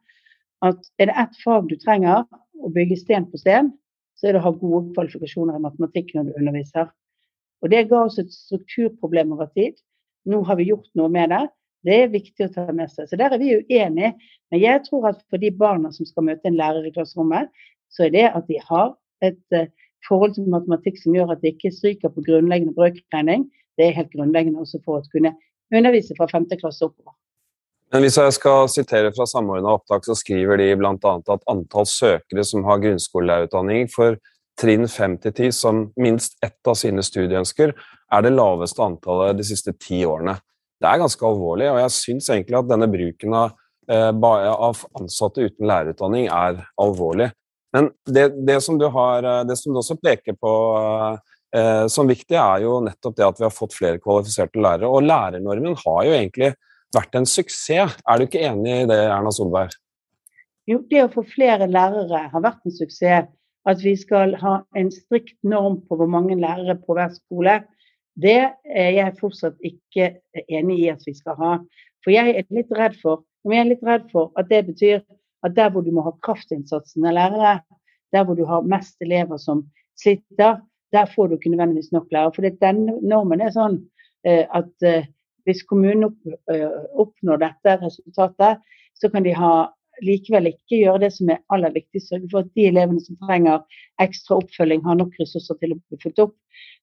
at 0.63 0.91
er 1.01 1.09
det 1.09 1.15
ett 1.19 1.39
fag 1.43 1.65
du 1.69 1.75
trenger 1.79 2.23
å 2.63 2.71
bygge 2.73 2.99
sten 3.01 3.25
på 3.29 3.39
sten, 3.41 3.73
så 4.15 4.29
er 4.29 4.35
det 4.35 4.43
å 4.43 4.45
ha 4.45 4.53
gode 4.55 4.93
kvalifikasjoner 4.95 5.57
i 5.57 5.63
matematikk 5.65 6.13
når 6.15 6.29
du 6.29 6.37
underviser. 6.39 6.87
Og 7.63 7.71
Det 7.71 7.87
ga 7.89 8.05
oss 8.05 8.19
et 8.19 8.31
strukturproblem 8.31 9.33
over 9.35 9.49
tid. 9.57 9.75
Nå 10.29 10.43
har 10.47 10.59
vi 10.59 10.69
gjort 10.69 10.87
noe 10.99 11.11
med 11.11 11.31
det. 11.33 11.43
Det 11.83 11.95
er 11.99 12.13
viktig 12.13 12.47
å 12.47 12.51
ta 12.53 12.65
med 12.71 12.91
seg. 12.91 13.09
Så 13.09 13.19
Der 13.19 13.33
er 13.35 13.39
vi 13.41 13.55
uenige. 13.55 14.13
Men 14.51 14.61
jeg 14.61 14.83
tror 14.87 15.09
at 15.11 15.23
for 15.29 15.41
de 15.41 15.51
barna 15.51 15.91
som 15.91 16.07
skal 16.07 16.27
møte 16.29 16.47
en 16.47 16.59
lærer 16.59 16.87
i 16.87 16.93
klasserommet, 16.95 17.51
så 17.91 18.07
er 18.07 18.13
det 18.15 18.27
at 18.29 18.47
de 18.47 18.59
har 18.69 18.93
et 19.23 19.55
uh, 19.55 19.67
forhold 20.07 20.35
til 20.35 20.47
matematikk 20.51 20.99
som 20.99 21.15
gjør 21.15 21.35
at 21.35 21.43
de 21.43 21.51
ikke 21.53 21.71
stryker 21.71 22.11
på 22.11 22.23
grunnleggende 22.27 22.75
brøkregning, 22.75 23.47
det 23.77 23.87
er 23.87 23.97
helt 23.97 24.11
grunnleggende 24.13 24.61
også 24.63 24.79
for 24.85 24.99
å 24.99 25.11
kunne 25.13 25.33
undervise 25.73 26.15
fra 26.17 26.27
femte 26.31 26.59
klasse 26.59 26.85
oppover. 26.85 27.15
Men 27.93 28.01
hvis 28.01 28.15
jeg 28.17 28.33
skal 28.33 28.69
sitere 28.73 29.11
fra 29.13 29.25
Samordna 29.29 29.75
opptak, 29.75 30.01
så 30.07 30.15
skriver 30.17 30.57
de 30.57 30.71
bl.a. 30.79 30.93
at 30.97 31.43
antall 31.51 31.85
søkere 31.85 32.45
som 32.47 32.65
har 32.65 32.81
grunnskolelærerutdanning 32.81 33.85
for 33.93 34.17
trinn 34.57 34.87
5 34.89 35.19
til 35.21 35.33
10 35.33 35.51
som 35.53 35.83
minst 36.01 36.39
ett 36.45 36.69
av 36.69 36.77
sine 36.77 37.05
studieønsker, 37.05 37.73
er 37.73 38.25
det 38.25 38.33
laveste 38.33 38.81
antallet 38.81 39.37
de 39.37 39.45
siste 39.45 39.75
ti 39.77 40.01
årene. 40.09 40.39
Det 40.81 40.89
er 40.89 41.03
ganske 41.03 41.27
alvorlig, 41.27 41.69
og 41.69 41.79
jeg 41.83 41.93
syns 41.95 42.31
egentlig 42.33 42.57
at 42.59 42.71
denne 42.71 42.89
bruken 42.89 43.37
av, 43.37 43.53
eh, 43.89 44.09
av 44.09 44.83
ansatte 44.99 45.45
uten 45.45 45.69
lærerutdanning 45.69 46.27
er 46.33 46.65
alvorlig. 46.81 47.29
Men 47.73 47.91
det, 48.05 48.27
det, 48.45 48.59
som 48.65 48.81
har, 48.81 49.23
eh, 49.23 49.45
det 49.45 49.57
som 49.61 49.73
du 49.73 49.81
også 49.81 50.01
peker 50.01 50.33
på 50.33 50.51
eh, 51.53 51.85
som 51.87 52.09
viktig, 52.09 52.37
er 52.41 52.65
jo 52.65 52.81
nettopp 52.89 53.21
det 53.21 53.29
at 53.29 53.39
vi 53.41 53.47
har 53.47 53.53
fått 53.53 53.77
flere 53.77 54.01
kvalifiserte 54.01 54.57
lærere. 54.57 54.89
Og 54.89 55.05
lærernormen 55.05 55.77
har 55.85 56.05
jo 56.09 56.17
egentlig 56.17 56.55
vært 56.95 57.15
en 57.17 57.27
suksess. 57.29 57.97
Er 58.07 58.19
du 58.19 58.27
ikke 58.27 58.43
enig 58.47 58.83
i 58.83 58.89
det, 58.89 58.99
Erna 59.09 59.31
Solberg? 59.33 59.75
Jo, 60.69 60.79
det 60.89 61.01
å 61.03 61.11
få 61.11 61.25
flere 61.27 61.67
lærere 61.67 62.27
har 62.31 62.43
vært 62.43 62.63
en 62.67 62.75
suksess. 62.75 63.31
At 63.63 63.79
vi 63.79 63.93
skal 63.95 64.33
ha 64.41 64.57
en 64.75 64.89
strikt 64.91 65.37
norm 65.47 65.77
på 65.87 65.95
hvor 65.95 66.09
mange 66.11 66.35
lærere 66.35 66.75
på 66.83 66.97
hver 66.97 67.13
skole, 67.15 67.61
det 68.19 68.51
er 68.67 68.89
jeg 68.93 69.15
fortsatt 69.21 69.55
ikke 69.63 70.09
enig 70.51 70.81
i 70.83 70.89
at 70.91 71.05
vi 71.07 71.13
skal 71.15 71.37
ha. 71.39 71.53
For 72.03 72.11
jeg 72.11 72.35
er 72.35 72.49
litt 72.53 72.73
redd 72.75 72.97
for, 72.99 73.23
jeg 73.47 73.63
er 73.63 73.69
litt 73.71 73.85
redd 73.87 74.09
for 74.11 74.35
at 74.39 74.51
det 74.51 74.65
betyr 74.67 74.99
at 75.43 75.55
der 75.55 75.71
hvor 75.71 75.83
du 75.83 75.91
må 75.95 76.03
ha 76.05 76.13
kraftinnsatsen 76.23 77.07
av 77.07 77.15
lærere, 77.17 77.55
der 78.13 78.27
hvor 78.27 78.37
du 78.37 78.43
har 78.47 78.67
mest 78.67 79.01
elever 79.03 79.39
som 79.41 79.65
sliter, 79.99 80.59
der 80.93 81.09
får 81.15 81.31
du 81.31 81.37
ikke 81.37 81.51
nødvendigvis 81.55 81.91
nok 81.95 82.11
lærere. 82.11 82.35
For 82.35 82.59
denne 82.61 82.99
normen 83.01 83.41
er 83.41 83.55
sånn 83.55 83.79
eh, 84.27 84.45
at 84.51 84.87
eh, 84.87 85.07
hvis 85.47 85.63
kommunen 85.69 86.09
eh, 86.51 86.67
oppnår 86.99 87.41
dette 87.43 87.77
resultatet, 87.81 88.61
så 88.99 89.09
kan 89.11 89.25
de 89.25 89.33
ha 89.35 89.53
likevel 90.01 90.49
ikke 90.49 90.79
gjøre 90.79 91.03
det 91.03 91.11
som 91.13 91.29
er 91.29 91.41
aller 91.53 91.73
viktigst, 91.75 92.09
sørge 92.09 92.29
for 92.31 92.41
at 92.41 92.53
de 92.57 92.65
elevene 92.69 93.01
som 93.03 93.17
trenger 93.27 93.81
ekstra 94.01 94.39
oppfølging, 94.41 94.81
har 94.85 94.97
nok 94.99 95.15
ressurser 95.21 95.59
til 95.59 95.75
å 95.75 95.79
bli 95.79 95.99
fulgt 96.01 96.21
opp. 96.23 96.35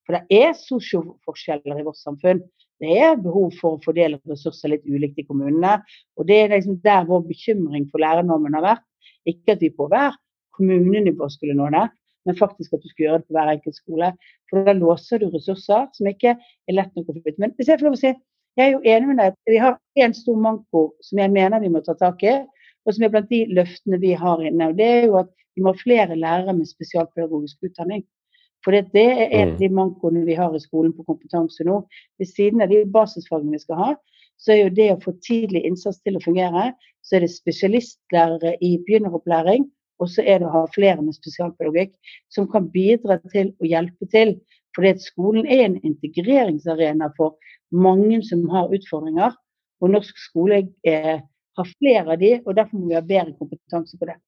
For 0.07 0.17
det 0.17 0.43
er 0.43 0.55
sosioforskjeller 0.59 1.81
i 1.81 1.87
vårt 1.87 1.99
samfunn. 2.01 2.43
Det 2.81 2.97
er 2.97 3.19
behov 3.21 3.53
for 3.61 3.77
å 3.77 3.83
fordele 3.85 4.21
ressurser 4.31 4.73
litt 4.73 4.87
ulikt 4.89 5.19
i 5.21 5.27
kommunene. 5.29 5.81
Og 6.17 6.29
det 6.31 6.39
er 6.45 6.55
liksom 6.55 6.79
der 6.85 7.09
vår 7.09 7.27
bekymring 7.29 7.89
for 7.91 8.03
lærernormen 8.03 8.57
har 8.57 8.67
vært. 8.67 8.87
Ikke 9.29 9.57
at 9.57 9.65
vi 9.65 9.73
på 9.75 9.89
hver 9.91 10.17
kommunenivå 10.57 11.29
skulle 11.33 11.57
nå 11.57 11.69
det, 11.75 11.87
men 12.29 12.37
faktisk 12.37 12.75
at 12.77 12.83
du 12.83 12.89
skulle 12.89 13.09
gjøre 13.09 13.21
det 13.21 13.29
på 13.29 13.37
hver 13.37 13.53
enkelt 13.53 13.77
skole. 13.77 14.11
For 14.49 14.65
da 14.65 14.75
låser 14.77 15.21
du 15.21 15.29
ressurser 15.33 15.87
som 15.97 16.09
ikke 16.09 16.35
er 16.37 16.77
lett 16.77 16.97
nok 16.97 17.13
å 17.13 17.17
få 17.17 17.23
ut. 17.27 17.41
Men 17.43 17.55
hvis 17.57 17.71
jeg 17.71 17.81
får 17.81 17.91
lov 17.91 17.99
å 17.99 18.01
si, 18.01 18.15
jeg 18.59 18.67
er 18.67 18.73
jo 18.75 18.81
enig 18.85 19.11
med 19.11 19.21
deg. 19.23 19.37
Vi 19.49 19.59
har 19.63 19.77
en 20.05 20.15
stor 20.17 20.39
manko 20.41 20.87
som 21.07 21.21
jeg 21.23 21.33
mener 21.33 21.63
vi 21.63 21.71
må 21.73 21.83
ta 21.87 21.95
tak 21.99 22.23
i, 22.27 22.39
og 22.87 22.97
som 22.97 23.05
er 23.05 23.13
blant 23.13 23.31
de 23.31 23.45
løftene 23.55 24.01
vi 24.03 24.15
har 24.19 24.43
inne. 24.43 24.71
og 24.71 24.79
Det 24.79 24.89
er 24.89 25.05
jo 25.07 25.19
at 25.21 25.31
vi 25.57 25.65
må 25.65 25.75
ha 25.75 25.83
flere 25.83 26.17
lærere 26.17 26.57
med 26.57 26.69
spesialpedagogisk 26.71 27.69
utdanning. 27.69 28.05
For 28.65 28.77
det, 28.77 29.07
er 29.07 29.31
en 29.31 29.55
av 29.55 29.55
mm. 29.55 29.59
de 29.61 29.69
mankoene 29.73 30.23
vi 30.27 30.37
har 30.37 30.55
i 30.55 30.61
skolen 30.61 30.93
på 30.93 31.07
kompetanse 31.09 31.65
nå. 31.65 31.81
Ved 32.21 32.29
siden 32.29 32.61
av 32.61 32.69
de 32.73 32.83
basisfagene 32.93 33.57
vi 33.57 33.63
skal 33.63 33.81
ha, 33.81 33.91
så 34.41 34.53
er 34.53 34.63
jo 34.63 34.75
det 34.77 34.89
å 34.93 35.01
få 35.01 35.15
tidlig 35.25 35.63
innsats 35.69 36.01
til 36.05 36.17
å 36.17 36.25
fungere, 36.25 36.71
så 37.05 37.17
er 37.17 37.25
det 37.25 37.33
spesialistlærere 37.33 38.55
i 38.65 38.75
begynneropplæring, 38.85 39.67
og 40.01 40.09
så 40.09 40.25
er 40.25 40.41
det 40.41 40.49
å 40.49 40.55
ha 40.55 40.63
flere 40.73 41.01
med 41.05 41.17
spesialpedagogikk 41.17 41.93
som 42.33 42.49
kan 42.53 42.69
bidra 42.73 43.19
til 43.33 43.53
å 43.61 43.69
hjelpe 43.69 44.09
til. 44.13 44.37
Fordi 44.77 44.95
at 44.95 45.03
skolen 45.03 45.49
er 45.51 45.65
en 45.67 45.81
integreringsarena 45.85 47.11
for 47.17 47.37
mange 47.73 48.23
som 48.27 48.43
har 48.53 48.73
utfordringer. 48.75 49.37
Og 49.81 49.93
norsk 49.95 50.19
skole 50.21 50.65
er, 50.87 51.23
har 51.57 51.71
flere 51.79 52.15
av 52.15 52.21
de, 52.21 52.35
og 52.45 52.57
derfor 52.57 52.81
må 52.81 52.91
vi 52.91 52.99
ha 52.99 53.05
bedre 53.05 53.37
kompetanse 53.39 53.97
på 53.99 54.11
det. 54.11 54.19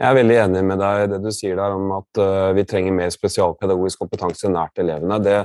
Jeg 0.00 0.08
er 0.08 0.16
veldig 0.16 0.36
enig 0.46 0.60
med 0.64 0.80
deg 0.80 1.02
i 1.02 1.08
det 1.12 1.18
du 1.20 1.28
sier 1.34 1.58
der 1.58 1.74
om 1.76 1.90
at 1.98 2.20
uh, 2.22 2.52
vi 2.56 2.64
trenger 2.64 2.94
mer 2.96 3.10
spesialpedagogisk 3.12 4.00
kompetanse 4.00 4.48
nært 4.48 4.80
elevene. 4.80 5.18
Det, 5.20 5.42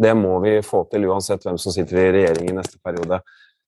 det, 0.00 0.14
må 0.16 0.38
vi 0.40 0.54
få 0.64 0.86
til 0.88 1.04
uansett 1.10 1.44
hvem 1.44 1.58
som 1.60 1.74
sitter 1.74 2.00
i 2.00 2.12
regjering 2.16 2.48
i 2.48 2.56
neste 2.56 2.80
periode. 2.80 3.20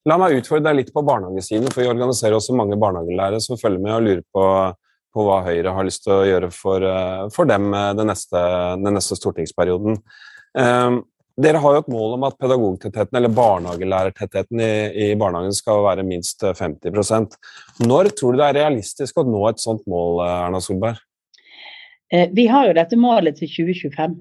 La 0.09 0.17
meg 0.17 0.39
utfordre 0.39 0.71
deg 0.71 0.79
litt 0.79 0.95
på 0.97 1.05
barnehagesiden, 1.05 1.69
for 1.69 1.85
vi 1.85 1.91
organiserer 1.93 2.39
også 2.39 2.57
mange 2.57 2.81
barnehagelærere 2.81 3.43
som 3.45 3.61
følger 3.61 3.85
med 3.85 3.99
og 3.99 4.07
lurer 4.07 4.25
på, 4.33 4.47
på 5.13 5.27
hva 5.27 5.43
Høyre 5.45 5.77
har 5.77 5.89
lyst 5.91 6.07
til 6.07 6.17
å 6.17 6.25
gjøre 6.25 6.51
for, 6.57 6.89
uh, 6.89 7.29
for 7.37 7.51
dem 7.51 7.69
uh, 7.77 7.91
den 8.01 8.09
neste, 8.09 8.45
den 8.81 8.97
neste 8.97 9.21
stortingsperioden. 9.21 10.01
Um, 10.57 11.03
dere 11.41 11.61
har 11.63 11.77
jo 11.77 11.83
et 11.83 11.93
mål 11.93 12.17
om 12.17 12.25
at 12.29 12.39
pedagogtettheten, 12.41 13.17
eller 13.17 13.33
barnehagelærertettheten 13.35 14.63
i, 14.65 14.73
i 15.05 15.07
barnehagen 15.21 15.55
skal 15.57 15.85
være 15.87 16.07
minst 16.07 16.43
50% 16.43 17.37
Når 17.87 18.11
tror 18.19 18.35
du 18.35 18.41
det 18.41 18.49
er 18.49 18.59
realistisk 18.63 19.21
å 19.21 19.27
nå 19.29 19.45
et 19.49 19.63
sånt 19.63 19.87
mål, 19.91 20.25
Erna 20.27 20.61
Solberg? 20.65 20.99
Eh, 22.13 22.29
vi 22.35 22.49
har 22.51 22.67
jo 22.67 22.77
dette 22.77 22.99
målet 22.99 23.39
til 23.39 23.51
2025. 23.53 24.19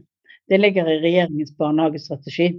Det 0.50 0.58
ligger 0.60 0.90
i 0.90 1.00
regjeringens 1.02 1.54
barnehagestrategi. 1.58 2.54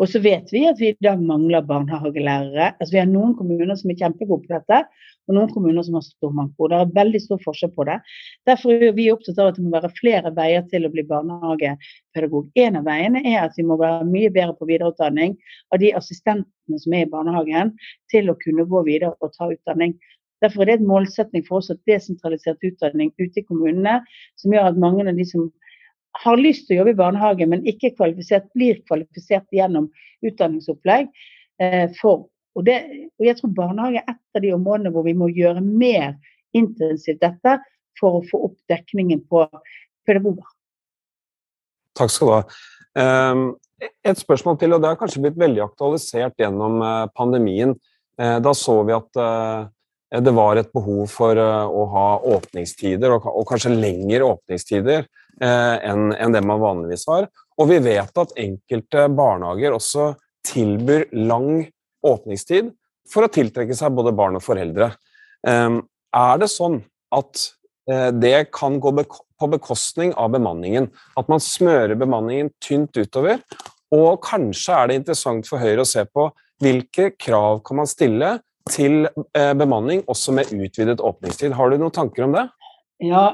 Og 0.00 0.08
så 0.08 0.22
vet 0.24 0.48
vi 0.52 0.64
at 0.68 0.80
vi 0.80 0.92
i 0.92 1.04
dag 1.04 1.20
mangler 1.20 1.64
barnehagelærere. 1.68 2.72
Altså 2.78 2.94
Vi 2.96 3.00
har 3.02 3.10
noen 3.10 3.36
kommuner 3.36 3.76
som 3.76 3.92
er 3.92 4.00
kjempegode 4.00 4.46
på 4.46 4.54
dette, 4.56 4.82
og 5.28 5.36
noen 5.36 5.50
kommuner 5.52 5.84
som 5.86 5.96
har 5.98 6.04
stor 6.06 6.32
manko. 6.34 6.68
Det 6.70 6.78
er 6.78 6.94
veldig 6.96 7.20
stor 7.22 7.42
forskjell 7.44 7.72
på 7.76 7.86
det. 7.88 7.98
Derfor 8.48 8.74
er 8.74 8.94
vi 8.96 9.10
opptatt 9.12 9.38
av 9.38 9.52
at 9.52 9.58
det 9.58 9.66
må 9.66 9.74
være 9.76 9.92
flere 9.98 10.32
veier 10.36 10.64
til 10.70 10.86
å 10.86 10.92
bli 10.92 11.04
barnehagepedagog. 11.10 12.48
En 12.64 12.80
av 12.80 12.88
veiene 12.88 13.22
er 13.22 13.38
at 13.44 13.58
vi 13.58 13.66
må 13.68 13.78
være 13.80 14.08
mye 14.08 14.32
bedre 14.34 14.56
på 14.58 14.68
videreutdanning 14.70 15.36
av 15.72 15.82
de 15.82 15.92
assistentene 15.98 16.82
som 16.82 16.96
er 16.96 17.06
i 17.06 17.12
barnehagen, 17.12 17.74
til 18.12 18.30
å 18.30 18.38
kunne 18.42 18.66
gå 18.68 18.84
videre 18.88 19.14
og 19.20 19.34
ta 19.36 19.50
utdanning. 19.52 19.94
Derfor 20.42 20.64
er 20.64 20.72
det 20.72 20.80
et 20.80 20.88
målsetning 20.90 21.44
for 21.46 21.60
oss 21.60 21.70
at 21.70 21.78
desentralisert 21.86 22.64
utdanning 22.66 23.12
ute 23.20 23.40
i 23.40 23.46
kommunene, 23.46 24.00
som 24.40 24.54
gjør 24.54 24.72
at 24.72 24.80
mange 24.82 25.06
av 25.06 25.14
de 25.14 25.26
som 25.28 25.46
har 26.20 26.40
lyst 26.40 26.66
til 26.66 26.76
å 26.76 26.82
jobbe 26.82 26.96
i 26.96 26.98
barnehage, 26.98 27.46
men 27.48 27.62
ikke 27.68 27.92
er 27.92 27.96
kvalifisert, 27.96 28.50
blir 28.56 28.82
kvalifisert 28.88 29.46
gjennom 29.54 29.88
utdanningsopplegg. 30.26 31.08
Eh, 31.62 31.86
for, 32.00 32.26
og, 32.56 32.64
det, 32.66 32.78
og, 33.18 33.24
jeg 33.26 33.38
tror 33.38 33.54
barnehage 33.56 34.02
er 34.02 34.14
et 34.14 34.38
av 34.38 34.44
de 34.44 34.52
områdene 34.56 34.92
hvor 34.94 35.06
vi 35.06 35.14
må 35.18 35.30
gjøre 35.32 35.62
mer 35.64 36.16
intensivt 36.56 37.22
dette 37.22 37.58
for 37.98 38.18
å 38.18 38.24
få 38.28 38.42
opp 38.48 38.56
dekningen 38.70 39.22
på 39.28 39.44
pedagoger. 40.08 40.48
Takk 41.98 42.12
skal 42.12 42.28
du 42.28 42.34
ha. 42.34 42.42
Um, 43.32 43.44
et 43.80 44.20
spørsmål 44.20 44.58
til, 44.60 44.74
og 44.74 44.82
det 44.82 44.92
har 44.92 44.98
kanskje 45.00 45.22
blitt 45.24 45.40
veldig 45.40 45.64
aktualisert 45.64 46.40
gjennom 46.40 46.80
uh, 46.84 47.06
pandemien. 47.16 47.74
Uh, 48.20 48.38
da 48.44 48.52
så 48.56 48.78
vi 48.88 48.94
at 48.96 49.20
uh, 49.20 49.68
det 50.12 50.32
var 50.36 50.60
et 50.60 50.72
behov 50.76 51.06
for 51.08 51.38
å 51.40 51.84
ha 51.88 52.06
åpningstider, 52.34 53.14
og, 53.16 53.44
kanskje 53.48 53.72
lengre 53.72 54.26
åpningstider 54.28 55.06
Eh, 55.40 55.76
enn 55.90 56.34
det 56.34 56.42
man 56.44 56.60
vanligvis 56.60 57.06
har. 57.08 57.28
Og 57.58 57.70
vi 57.70 57.78
vet 57.82 58.18
at 58.20 58.34
enkelte 58.38 59.06
barnehager 59.10 59.74
også 59.74 60.12
tilbyr 60.46 61.08
lang 61.16 61.64
åpningstid 62.06 62.70
for 63.08 63.26
å 63.26 63.32
tiltrekke 63.32 63.74
seg 63.76 63.94
både 63.96 64.14
barn 64.16 64.38
og 64.38 64.44
foreldre. 64.44 64.92
Ehm, 65.48 65.82
er 66.14 66.40
det 66.42 66.50
sånn 66.52 66.80
at 67.14 67.48
eh, 67.90 68.10
det 68.14 68.52
kan 68.54 68.78
gå 68.82 68.92
på 69.02 69.50
bekostning 69.50 70.14
av 70.14 70.32
bemanningen? 70.34 70.90
At 71.18 71.30
man 71.32 71.42
smører 71.42 71.98
bemanningen 71.98 72.52
tynt 72.62 72.96
utover, 72.96 73.42
Og 73.92 74.22
kanskje 74.24 74.72
er 74.72 74.86
det 74.88 74.94
interessant 74.96 75.44
for 75.44 75.60
Høyre 75.60 75.82
å 75.82 75.88
se 75.88 76.00
på 76.08 76.30
hvilke 76.64 77.10
krav 77.20 77.58
kan 77.66 77.82
man 77.82 77.90
stille 77.90 78.38
til 78.70 79.08
eh, 79.36 79.52
bemanning, 79.58 80.00
også 80.08 80.32
med 80.32 80.52
utvidet 80.54 81.02
åpningstid. 81.02 81.52
Har 81.52 81.68
du 81.68 81.76
noen 81.76 81.92
tanker 81.92 82.24
om 82.24 82.32
det? 82.36 82.46
Ja, 83.04 83.24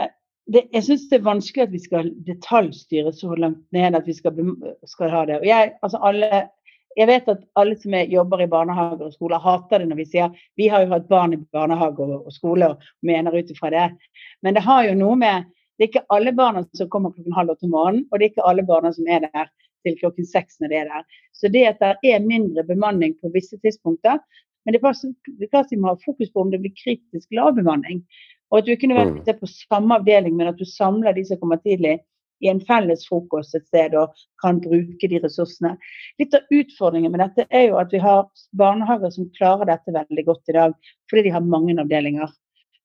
eh, 0.00 0.12
det, 0.48 0.66
jeg 0.72 0.86
syns 0.86 1.08
det 1.10 1.18
er 1.18 1.26
vanskelig 1.26 1.66
at 1.66 1.74
vi 1.74 1.82
skal 1.82 2.10
detaljstyre 2.26 3.12
så 3.16 3.36
langt 3.36 3.60
ned 3.76 3.98
at 3.98 4.06
vi 4.08 4.14
skal, 4.16 4.38
skal 4.88 5.12
ha 5.12 5.24
det. 5.28 5.40
Jeg, 5.44 5.74
altså 5.82 6.00
alle, 6.00 6.46
jeg 6.96 7.08
vet 7.10 7.28
at 7.28 7.42
alle 7.60 7.76
som 7.76 7.94
er, 7.94 8.08
jobber 8.08 8.42
i 8.42 8.48
barnehager 8.48 9.04
og 9.08 9.12
skoler, 9.12 9.42
hater 9.42 9.82
det 9.82 9.90
når 9.90 10.00
vi 10.00 10.06
sier 10.14 10.46
vi 10.56 10.70
har 10.72 10.84
jo 10.84 10.94
hatt 10.94 11.10
barn 11.10 11.36
i 11.36 11.40
barnehage 11.52 12.06
og, 12.06 12.30
skole 12.32 12.70
og 12.72 12.86
mener 13.04 13.36
ut 13.36 13.52
ifra 13.52 13.70
det. 13.74 13.90
Men 14.42 14.56
det 14.56 14.64
har 14.64 14.86
jo 14.88 14.96
noe 14.98 15.20
med 15.20 15.52
Det 15.76 15.84
er 15.84 15.90
ikke 15.90 16.08
alle 16.16 16.32
barna 16.32 16.62
som 16.72 16.88
kommer 16.88 17.10
klokken 17.12 17.34
halv 17.36 17.52
åtte 17.52 17.66
om 17.66 17.74
morgenen, 17.74 18.04
og 18.08 18.16
det 18.16 18.24
er 18.24 18.30
ikke 18.30 18.44
alle 18.48 18.62
barna 18.64 18.94
som 18.96 19.08
er 19.12 19.26
der 19.26 19.50
til 19.84 19.98
klokken 20.00 20.24
seks 20.24 20.56
når 20.56 20.70
det 20.72 20.78
er 20.78 20.86
der. 20.88 21.02
Så 21.36 21.50
det 21.52 21.66
at 21.68 21.82
det 21.84 22.14
er 22.16 22.24
mindre 22.24 22.64
bemanning 22.64 23.12
på 23.20 23.28
visse 23.34 23.58
tidspunkter, 23.60 24.22
men 24.64 24.72
det 24.72 24.80
er 24.80 25.50
klart 25.52 25.68
vi 25.68 25.76
må 25.76 25.92
ha 25.92 26.00
fokus 26.00 26.32
på 26.32 26.46
om 26.46 26.54
det 26.54 26.62
blir 26.62 26.72
kritisk 26.80 27.28
lav 27.36 27.52
bemanning. 27.58 28.00
Og 28.48 28.62
at 28.62 28.64
du 28.64 28.72
ikke 28.72 28.88
nødvendigvis 28.88 29.28
er 29.28 29.36
på 29.36 29.50
samme 29.52 30.00
avdeling, 30.00 30.32
men 30.38 30.48
at 30.48 30.56
du 30.56 30.64
samler 30.64 31.12
de 31.12 31.26
som 31.28 31.42
kommer 31.42 31.60
tidlig 31.60 31.98
i 32.44 32.50
en 32.52 32.60
felles 32.68 33.06
frokost 33.08 33.54
et 33.56 33.66
sted 33.66 33.94
og 33.98 34.16
kan 34.42 34.58
bruke 34.60 35.08
de 35.08 35.20
ressursene. 35.22 35.74
Litt 36.20 36.34
av 36.36 36.44
utfordringen 36.52 37.12
med 37.12 37.22
dette 37.24 37.46
er 37.50 37.68
jo 37.70 37.78
at 37.80 37.94
vi 37.94 38.00
har 38.02 38.26
barnehager 38.58 39.14
som 39.14 39.30
klarer 39.38 39.70
dette 39.70 39.94
veldig 39.94 40.26
godt 40.26 40.52
i 40.52 40.56
dag, 40.58 40.74
fordi 41.10 41.28
de 41.28 41.36
har 41.36 41.46
mange 41.46 41.76
avdelinger. 41.80 42.32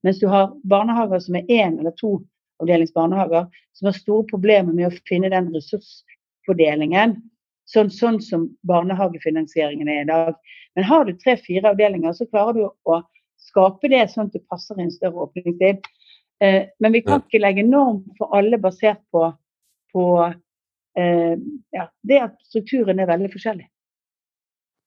Mens 0.05 0.21
du 0.21 0.27
har 0.31 0.53
barnehager 0.63 1.19
som 1.21 1.37
er 1.37 1.49
én 1.51 1.77
eller 1.79 1.93
to 1.99 2.15
avdelingsbarnehager, 2.63 3.49
som 3.77 3.89
har 3.89 3.97
store 3.97 4.27
problemer 4.29 4.73
med 4.73 4.89
å 4.89 5.03
finne 5.09 5.33
den 5.33 5.51
ressursfordelingen 5.55 7.19
Sånn, 7.71 7.91
sånn, 7.93 8.17
som 8.19 8.49
barnehagefinansieringen 8.67 9.87
er 9.87 10.01
i 10.01 10.07
dag. 10.09 10.35
Men 10.75 10.87
har 10.89 11.05
du 11.07 11.13
tre-fire 11.15 11.71
avdelinger, 11.71 12.11
så 12.17 12.27
klarer 12.27 12.57
du 12.57 12.65
å 12.67 12.97
skape 13.39 13.91
det 13.91 14.01
sånn 14.11 14.27
at 14.27 14.35
det 14.35 14.43
passer 14.51 14.79
i 14.79 14.85
en 14.85 14.91
større 14.91 15.27
åpningstid. 15.27 15.85
Eh, 16.41 16.63
men 16.79 16.95
vi 16.95 17.03
kan 17.05 17.23
ikke 17.23 17.41
legge 17.41 17.67
norm 17.67 18.03
for 18.17 18.33
alle 18.37 18.59
basert 18.61 19.01
på, 19.13 19.27
på 19.93 20.05
eh, 20.97 21.35
ja, 21.75 21.85
det 22.07 22.23
at 22.23 22.39
strukturen 22.49 22.99
er 22.99 23.09
veldig 23.11 23.31
forskjellig. 23.33 23.67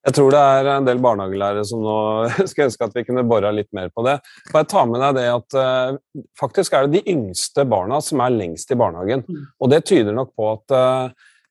Jeg 0.05 0.13
tror 0.13 0.35
det 0.35 0.41
er 0.45 0.67
en 0.69 0.85
del 0.85 0.99
barnehagelærere 1.01 1.63
som 1.65 1.81
nå 1.81 1.99
skulle 2.49 2.67
ønske 2.69 2.89
at 2.89 2.97
vi 2.97 3.05
kunne 3.07 3.25
bora 3.25 3.53
litt 3.55 3.71
mer 3.73 3.89
på 3.89 4.03
det. 4.05 4.19
Bare 4.51 4.69
ta 4.69 4.83
med 4.85 5.01
deg 5.01 5.15
det 5.17 5.29
at 5.33 5.55
uh, 5.57 6.27
faktisk 6.37 6.75
er 6.77 6.85
det 6.85 6.99
de 6.99 7.15
yngste 7.15 7.65
barna 7.65 7.97
som 8.05 8.21
er 8.21 8.35
lengst 8.35 8.69
i 8.69 8.77
barnehagen. 8.77 9.25
Mm. 9.25 9.47
Og 9.57 9.71
det 9.73 9.81
tyder 9.89 10.13
nok 10.13 10.35
på 10.37 10.51
at 10.51 10.75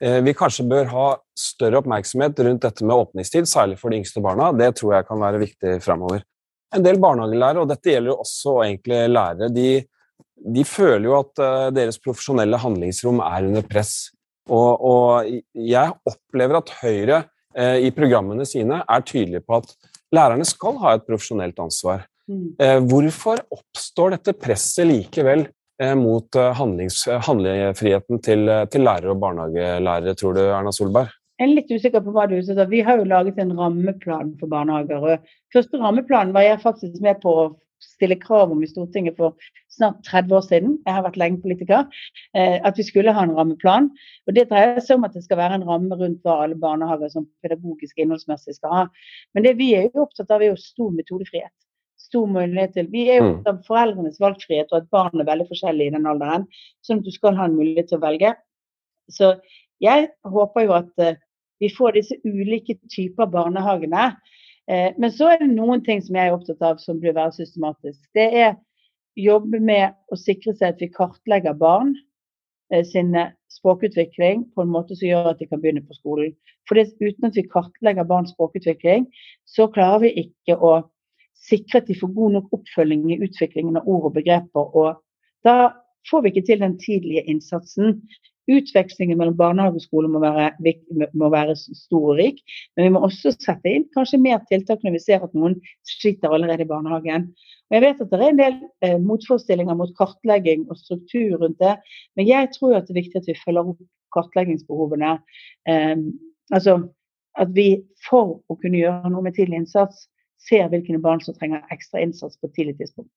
Eh, 0.04 0.20
vi 0.22 0.34
kanskje 0.34 0.66
bør 0.68 0.88
ha 0.90 1.06
større 1.38 1.80
oppmerksomhet 1.80 2.40
rundt 2.44 2.64
dette 2.66 2.84
med 2.84 2.96
åpningstid, 2.96 3.46
særlig 3.48 3.78
for 3.80 3.92
de 3.92 4.02
yngste 4.02 4.20
barna. 4.24 4.50
Det 4.52 4.74
tror 4.80 4.96
jeg 4.98 5.06
kan 5.08 5.20
være 5.22 5.42
viktig 5.42 5.76
fremover. 5.84 6.24
En 6.74 6.84
del 6.84 6.98
barnehagelærere, 7.00 7.62
og 7.62 7.70
dette 7.70 7.92
gjelder 7.92 8.12
jo 8.12 8.18
også 8.24 8.56
egentlig 8.66 9.00
lærere, 9.14 9.50
de, 9.54 9.68
de 10.54 10.64
føler 10.68 11.08
jo 11.08 11.16
at 11.18 11.42
uh, 11.42 11.68
deres 11.74 12.00
profesjonelle 12.02 12.58
handlingsrom 12.60 13.22
er 13.24 13.48
under 13.48 13.64
press. 13.66 14.10
Og, 14.50 14.84
og 14.84 15.30
jeg 15.56 15.94
opplever 16.04 16.60
at 16.60 16.72
Høyre 16.82 17.22
uh, 17.24 17.78
i 17.80 17.92
programmene 17.96 18.46
sine 18.48 18.82
er 18.82 19.06
tydelige 19.08 19.44
på 19.46 19.62
at 19.62 19.72
lærerne 20.14 20.44
skal 20.48 20.76
ha 20.82 20.96
et 20.96 21.06
profesjonelt 21.08 21.58
ansvar. 21.64 22.04
Mm. 22.28 22.54
Uh, 22.60 22.78
hvorfor 22.90 23.40
oppstår 23.52 24.18
dette 24.18 24.36
presset 24.36 24.88
likevel 24.88 25.48
Eh, 25.82 25.94
mot 25.98 26.36
eh, 26.38 26.52
handlefriheten 27.26 28.20
til, 28.22 28.48
eh, 28.48 28.64
til 28.70 28.84
lærere 28.86 29.10
og 29.10 29.20
barnehagelærere, 29.24 30.14
tror 30.14 30.36
du, 30.36 30.42
Erna 30.46 30.70
Solberg? 30.70 31.10
Jeg 31.40 31.48
er 31.48 31.50
litt 31.50 31.72
usikker 31.74 32.02
på 32.04 32.12
hva 32.14 32.28
du 32.30 32.36
sa. 32.46 32.54
Vi 32.70 32.84
har 32.86 33.00
jo 33.00 33.08
laget 33.10 33.40
en 33.42 33.56
rammeplan 33.58 34.36
for 34.38 34.46
barnehager. 34.52 35.02
og 35.02 35.24
Første 35.52 35.80
rammeplan 35.82 36.30
var 36.32 36.46
jeg 36.46 36.60
faktisk 36.62 37.00
med 37.02 37.18
på 37.24 37.32
å 37.34 37.48
stille 37.82 38.16
krav 38.20 38.52
om 38.52 38.62
i 38.62 38.68
Stortinget 38.70 39.16
for 39.18 39.34
snart 39.72 40.02
30 40.06 40.36
år 40.38 40.44
siden. 40.46 40.76
Jeg 40.86 40.96
har 40.96 41.04
vært 41.06 41.18
lenge 41.20 41.42
politiker. 41.42 41.88
At 42.34 42.78
vi 42.78 42.86
skulle 42.86 43.14
ha 43.14 43.24
en 43.26 43.34
rammeplan. 43.36 43.90
Og 44.28 44.36
Det 44.36 44.46
dreier 44.50 44.80
seg 44.80 44.98
om 44.98 45.08
at 45.08 45.16
det 45.16 45.24
skal 45.26 45.40
være 45.40 45.58
en 45.60 45.66
ramme 45.68 45.98
rundt 45.98 46.22
hva 46.24 46.40
alle 46.44 46.58
barnehager 46.58 47.12
som 47.12 47.28
pedagogisk 47.44 47.98
innholdsmessig 47.98 48.56
skal 48.58 48.74
ha. 48.78 48.86
Men 49.34 49.46
det 49.46 49.56
vi 49.60 49.74
er 49.78 49.88
jo 49.88 50.06
opptatt 50.06 50.30
av, 50.30 50.42
er 50.42 50.54
jo 50.54 50.60
stor 50.60 50.94
metodefrihet 50.94 51.54
stor 52.04 52.26
mulighet 52.30 52.74
til. 52.76 52.88
Vi 52.92 53.08
er 53.08 53.20
jo 53.20 53.28
opptatt 53.32 53.56
mm. 53.56 53.60
av 53.60 53.68
foreldrenes 53.68 54.20
valgfrihet, 54.22 54.72
og 54.72 54.82
at 54.82 54.90
barn 54.94 55.20
er 55.20 55.28
veldig 55.28 55.46
forskjellige 55.50 55.92
i 55.92 55.94
den 55.96 56.08
alderen. 56.10 56.46
Sånn 56.86 57.02
at 57.02 57.08
du 57.08 57.14
skal 57.14 57.38
ha 57.38 57.48
en 57.48 57.56
mulighet 57.58 57.90
til 57.90 58.00
å 58.00 58.04
velge. 58.04 58.34
Så 59.12 59.34
jeg 59.82 60.08
håper 60.36 60.66
jo 60.66 60.76
at 60.76 61.02
uh, 61.02 61.16
vi 61.62 61.70
får 61.72 61.98
disse 61.98 62.18
ulike 62.26 62.76
typer 62.92 63.30
barnehagene. 63.30 64.12
Uh, 64.70 64.90
men 65.00 65.12
så 65.12 65.32
er 65.32 65.42
det 65.42 65.50
noen 65.52 65.84
ting 65.84 66.00
som 66.04 66.16
jeg 66.16 66.30
er 66.30 66.36
opptatt 66.36 66.62
av 66.64 66.80
som 66.82 67.00
blir 67.02 67.16
være 67.16 67.36
systematisk. 67.36 68.00
Det 68.16 68.28
er 68.44 68.56
jobbe 69.20 69.60
med 69.62 69.94
å 70.10 70.18
sikre 70.18 70.54
seg 70.56 70.74
at 70.74 70.82
vi 70.82 70.90
kartlegger 70.94 71.56
barn 71.58 71.92
uh, 72.72 72.82
sin 72.88 73.12
språkutvikling 73.52 74.48
på 74.54 74.64
en 74.64 74.72
måte 74.72 74.96
som 74.96 75.08
gjør 75.08 75.30
at 75.34 75.42
de 75.42 75.48
kan 75.50 75.62
begynne 75.62 75.84
på 75.84 75.96
skolen. 75.98 76.34
For 76.68 76.80
uten 76.80 77.28
at 77.28 77.36
vi 77.36 77.46
kartlegger 77.50 78.08
barns 78.08 78.32
språkutvikling, 78.34 79.06
så 79.44 79.68
klarer 79.72 80.06
vi 80.06 80.14
ikke 80.24 80.56
å 80.56 80.74
sikre 81.44 81.82
at 81.82 81.88
de 81.88 81.96
får 81.98 82.12
god 82.16 82.36
nok 82.38 82.52
oppfølging 82.56 83.06
i 83.12 83.20
utviklingen 83.24 83.78
av 83.80 83.88
ord 83.90 84.10
og 84.10 84.16
begreper. 84.18 84.70
Og 84.72 85.00
da 85.46 85.74
får 86.10 86.24
vi 86.24 86.32
ikke 86.32 86.46
til 86.48 86.62
den 86.64 86.78
tidlige 86.80 87.24
innsatsen. 87.30 88.00
Utvekslingen 88.50 89.16
mellom 89.16 89.36
barnehage 89.38 89.80
og 89.80 89.84
skole 89.84 90.10
må 90.12 90.20
være, 90.20 90.50
må 91.16 91.30
være, 91.32 91.56
stor 91.56 92.10
og 92.12 92.18
rik, 92.18 92.42
men 92.76 92.86
vi 92.86 92.92
må 92.92 93.00
også 93.06 93.32
sette 93.32 93.70
inn 93.70 93.86
kanskje 93.96 94.20
mer 94.20 94.42
tiltak 94.50 94.84
når 94.84 94.96
vi 94.98 95.02
ser 95.06 95.24
at 95.24 95.32
noen 95.36 95.56
sliter 95.88 96.34
allerede 96.34 96.66
i 96.66 96.68
barnehagen. 96.68 97.30
Og 97.70 97.78
Jeg 97.78 97.84
vet 97.86 98.02
at 98.04 98.12
det 98.12 98.20
er 98.20 98.34
en 98.34 98.42
del 98.42 98.58
eh, 98.84 98.98
motforestillinger 99.00 99.78
mot 99.78 99.94
kartlegging 99.96 100.66
og 100.68 100.76
struktur 100.80 101.38
rundt 101.40 101.60
det, 101.62 101.78
men 102.18 102.28
jeg 102.28 102.52
tror 102.58 102.76
at 102.76 102.88
det 102.88 102.96
er 102.96 103.02
viktig 103.02 103.22
at 103.22 103.30
vi 103.32 103.38
følger 103.40 103.72
opp 103.72 103.80
kartleggingsbehovene. 104.14 105.16
Eh, 105.68 105.96
altså 106.52 106.82
at 107.40 107.50
vi 107.56 107.68
for 108.06 108.38
å 108.46 108.58
kunne 108.60 108.78
gjøre 108.78 109.10
noe 109.10 109.24
med 109.24 109.34
tidlig 109.38 109.64
innsats, 109.64 110.06
ser 110.44 110.68
hvilke 110.68 111.00
barn 111.02 111.22
som 111.24 111.36
trenger 111.38 111.64
ekstra 111.72 112.02
innsats 112.04 112.36
på 112.40 112.50
tidlig 112.52 112.76
tidspunkt. 112.78 113.10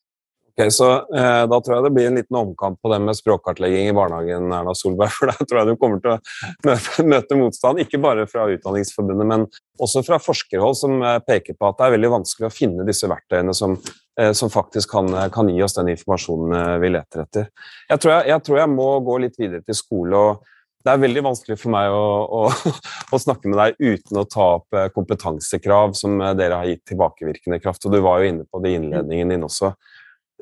Ok, 0.57 0.71
så 0.73 0.87
eh, 1.15 1.43
Da 1.49 1.59
tror 1.61 1.75
jeg 1.75 1.85
det 1.85 1.91
blir 1.93 2.07
en 2.09 2.17
liten 2.17 2.37
omkamp 2.39 2.79
på 2.81 2.89
det 2.89 2.97
med 3.05 3.17
språkkartlegging 3.17 3.91
i 3.91 3.93
barnehagen. 3.93 4.49
Erna 4.49 4.73
Solberg, 4.73 5.13
for 5.17 5.29
Der 5.29 5.45
tror 5.45 5.59
jeg 5.61 5.69
du 5.69 5.77
kommer 5.77 6.01
til 6.01 6.15
å 6.15 6.17
møte, 6.65 7.05
møte, 7.05 7.37
motstand, 7.37 7.81
ikke 7.83 8.01
bare 8.01 8.25
fra 8.29 8.47
Utdanningsforbundet, 8.49 9.29
men 9.29 9.45
også 9.83 10.01
fra 10.07 10.17
forskerhold, 10.21 10.73
som 10.79 10.97
eh, 11.03 11.19
peker 11.27 11.57
på 11.57 11.69
at 11.69 11.77
det 11.77 11.85
er 11.87 11.95
veldig 11.99 12.13
vanskelig 12.17 12.49
å 12.49 12.53
finne 12.53 12.87
disse 12.87 13.09
verktøyene 13.11 13.53
som, 13.57 13.77
eh, 14.17 14.33
som 14.37 14.49
faktisk 14.49 14.95
kan, 14.95 15.13
kan, 15.33 15.51
gi 15.53 15.61
oss 15.61 15.77
den 15.77 15.93
informasjonen 15.93 16.57
eh, 16.57 16.75
vi 16.81 16.93
leter 16.95 17.25
etter. 17.27 17.49
Jeg 17.91 18.01
tror 18.01 18.15
jeg, 18.15 18.29
jeg 18.33 18.45
tror 18.47 18.61
jeg 18.63 18.71
må 18.73 18.91
gå 19.05 19.17
litt 19.27 19.37
videre 19.37 19.61
til 19.61 19.77
skole. 19.77 20.17
og 20.17 20.55
det 20.87 20.93
er 20.93 21.01
veldig 21.03 21.21
vanskelig 21.25 21.57
for 21.59 21.73
meg 21.73 21.91
å, 21.91 22.03
å, 22.23 22.73
å, 23.13 23.19
snakke 23.19 23.51
med 23.51 23.59
deg 23.59 23.77
uten 23.77 24.21
å 24.21 24.25
ta 24.25 24.49
opp 24.57 24.73
eh, 24.73 24.89
kompetansekrav 24.95 25.93
som 25.99 26.17
dere 26.39 26.63
har 26.63 26.71
gitt 26.71 26.85
tilbakevirkende 26.89 27.61
kraft. 27.61 27.85
Og 27.85 27.93
du 27.93 28.01
var 28.01 28.23
jo 28.23 28.33
inne 28.33 28.47
på 28.49 28.63
det 28.63 28.73
i 28.73 28.81
innledningen 28.81 29.35
din 29.35 29.45
også. 29.45 29.75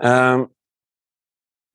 Eh, 0.03 0.43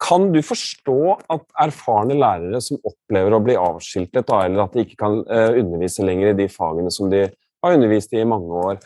kan 0.01 0.31
du 0.33 0.41
forstå 0.45 1.01
at 1.29 1.45
erfarne 1.61 2.17
lærere 2.17 2.61
som 2.65 2.81
opplever 2.89 3.37
å 3.37 3.43
bli 3.45 3.57
avskiltet, 3.61 4.33
eller 4.33 4.65
at 4.65 4.73
de 4.73 4.87
ikke 4.87 4.97
kan 5.03 5.19
undervise 5.29 6.07
lenger 6.07 6.31
i 6.31 6.39
de 6.39 6.47
fagene 6.49 6.93
som 6.95 7.11
de 7.13 7.27
har 7.29 7.77
undervist 7.77 8.15
i 8.17 8.23
i 8.23 8.29
mange 8.29 8.63
år, 8.65 8.79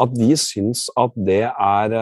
at 0.00 0.14
de 0.16 0.30
syns 0.40 0.86
at 0.96 1.12
det 1.28 1.42
er 1.44 1.96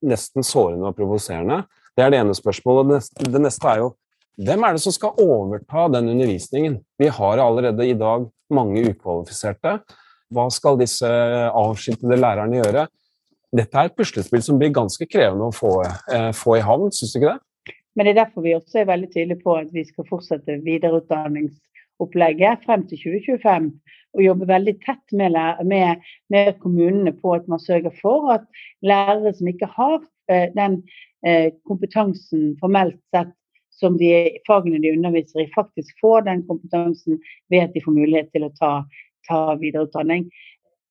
nesten 0.00 0.40
sårende 0.40 0.88
og 0.88 0.96
provoserende? 0.96 1.66
Det 1.92 2.06
er 2.06 2.14
det 2.14 2.22
ene 2.22 2.34
spørsmålet. 2.34 3.12
Det 3.28 3.44
neste 3.44 3.68
er 3.74 3.82
jo 3.82 3.92
hvem 4.34 4.64
er 4.66 4.74
det 4.74 4.82
som 4.82 4.94
skal 4.94 5.20
overta 5.22 5.86
den 5.94 6.08
undervisningen? 6.10 6.80
Vi 6.98 7.06
har 7.06 7.38
allerede 7.38 7.86
i 7.86 7.94
dag 7.94 8.26
mange 8.50 8.82
ukvalifiserte. 8.90 9.76
Hva 10.34 10.48
skal 10.50 10.80
disse 10.80 11.06
avskiltede 11.06 12.18
lærerne 12.18 12.58
gjøre? 12.58 12.88
Dette 13.54 13.78
er 13.78 13.90
et 13.90 13.96
puslespill 13.96 14.42
som 14.42 14.58
blir 14.58 14.72
ganske 14.74 15.06
krevende 15.06 15.46
å 15.50 15.54
få, 15.54 15.76
eh, 16.12 16.32
få 16.34 16.58
i 16.58 16.64
havn, 16.64 16.90
syns 16.90 17.12
du 17.14 17.20
ikke 17.20 17.34
det? 17.34 17.74
Men 17.94 18.06
det 18.06 18.12
er 18.12 18.24
derfor 18.24 18.42
vi 18.42 18.56
også 18.56 18.80
er 18.80 18.90
veldig 18.90 19.10
tydelige 19.12 19.42
på 19.44 19.54
at 19.60 19.70
vi 19.72 19.84
skal 19.86 20.08
fortsette 20.08 20.62
videreutdanningsopplegget 20.66 22.64
frem 22.66 22.82
til 22.88 22.98
2025. 22.98 23.70
Og 24.14 24.22
jobbe 24.22 24.48
veldig 24.50 24.74
tett 24.82 25.14
med, 25.14 25.38
med, 25.66 26.02
med 26.30 26.58
kommunene 26.62 27.12
på 27.14 27.34
at 27.34 27.48
man 27.50 27.62
sørger 27.62 27.94
for 28.00 28.32
at 28.34 28.44
lærere 28.82 29.34
som 29.34 29.50
ikke 29.50 29.70
har 29.76 30.00
eh, 30.30 30.50
den 30.54 30.82
eh, 31.26 31.52
kompetansen 31.66 32.56
formelt 32.60 32.98
sett 33.14 33.34
som 33.74 33.98
de 33.98 34.10
fagene 34.46 34.78
de 34.82 34.92
underviser 34.94 35.42
i, 35.42 35.50
faktisk 35.54 35.98
får 36.00 36.26
den 36.28 36.44
kompetansen 36.46 37.18
ved 37.50 37.66
at 37.66 37.74
de 37.74 37.82
får 37.82 37.96
mulighet 37.96 38.30
til 38.34 38.46
å 38.46 38.52
ta, 38.58 38.72
ta 39.28 39.40
videreutdanning. 39.58 40.28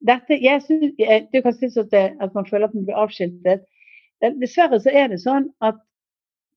Dette, 0.03 0.37
synes, 0.65 0.93
du 1.31 1.41
kan 1.41 1.55
synes 1.55 1.77
at, 1.79 1.91
det, 1.91 2.03
at 2.21 2.33
man 2.35 2.47
føler 2.49 2.67
at 2.67 2.75
man 2.75 2.85
blir 2.87 2.99
avskiltet. 2.99 3.63
Dessverre 4.41 4.79
så 4.83 4.91
er 4.91 5.09
det 5.11 5.21
sånn 5.23 5.49
at 5.63 5.79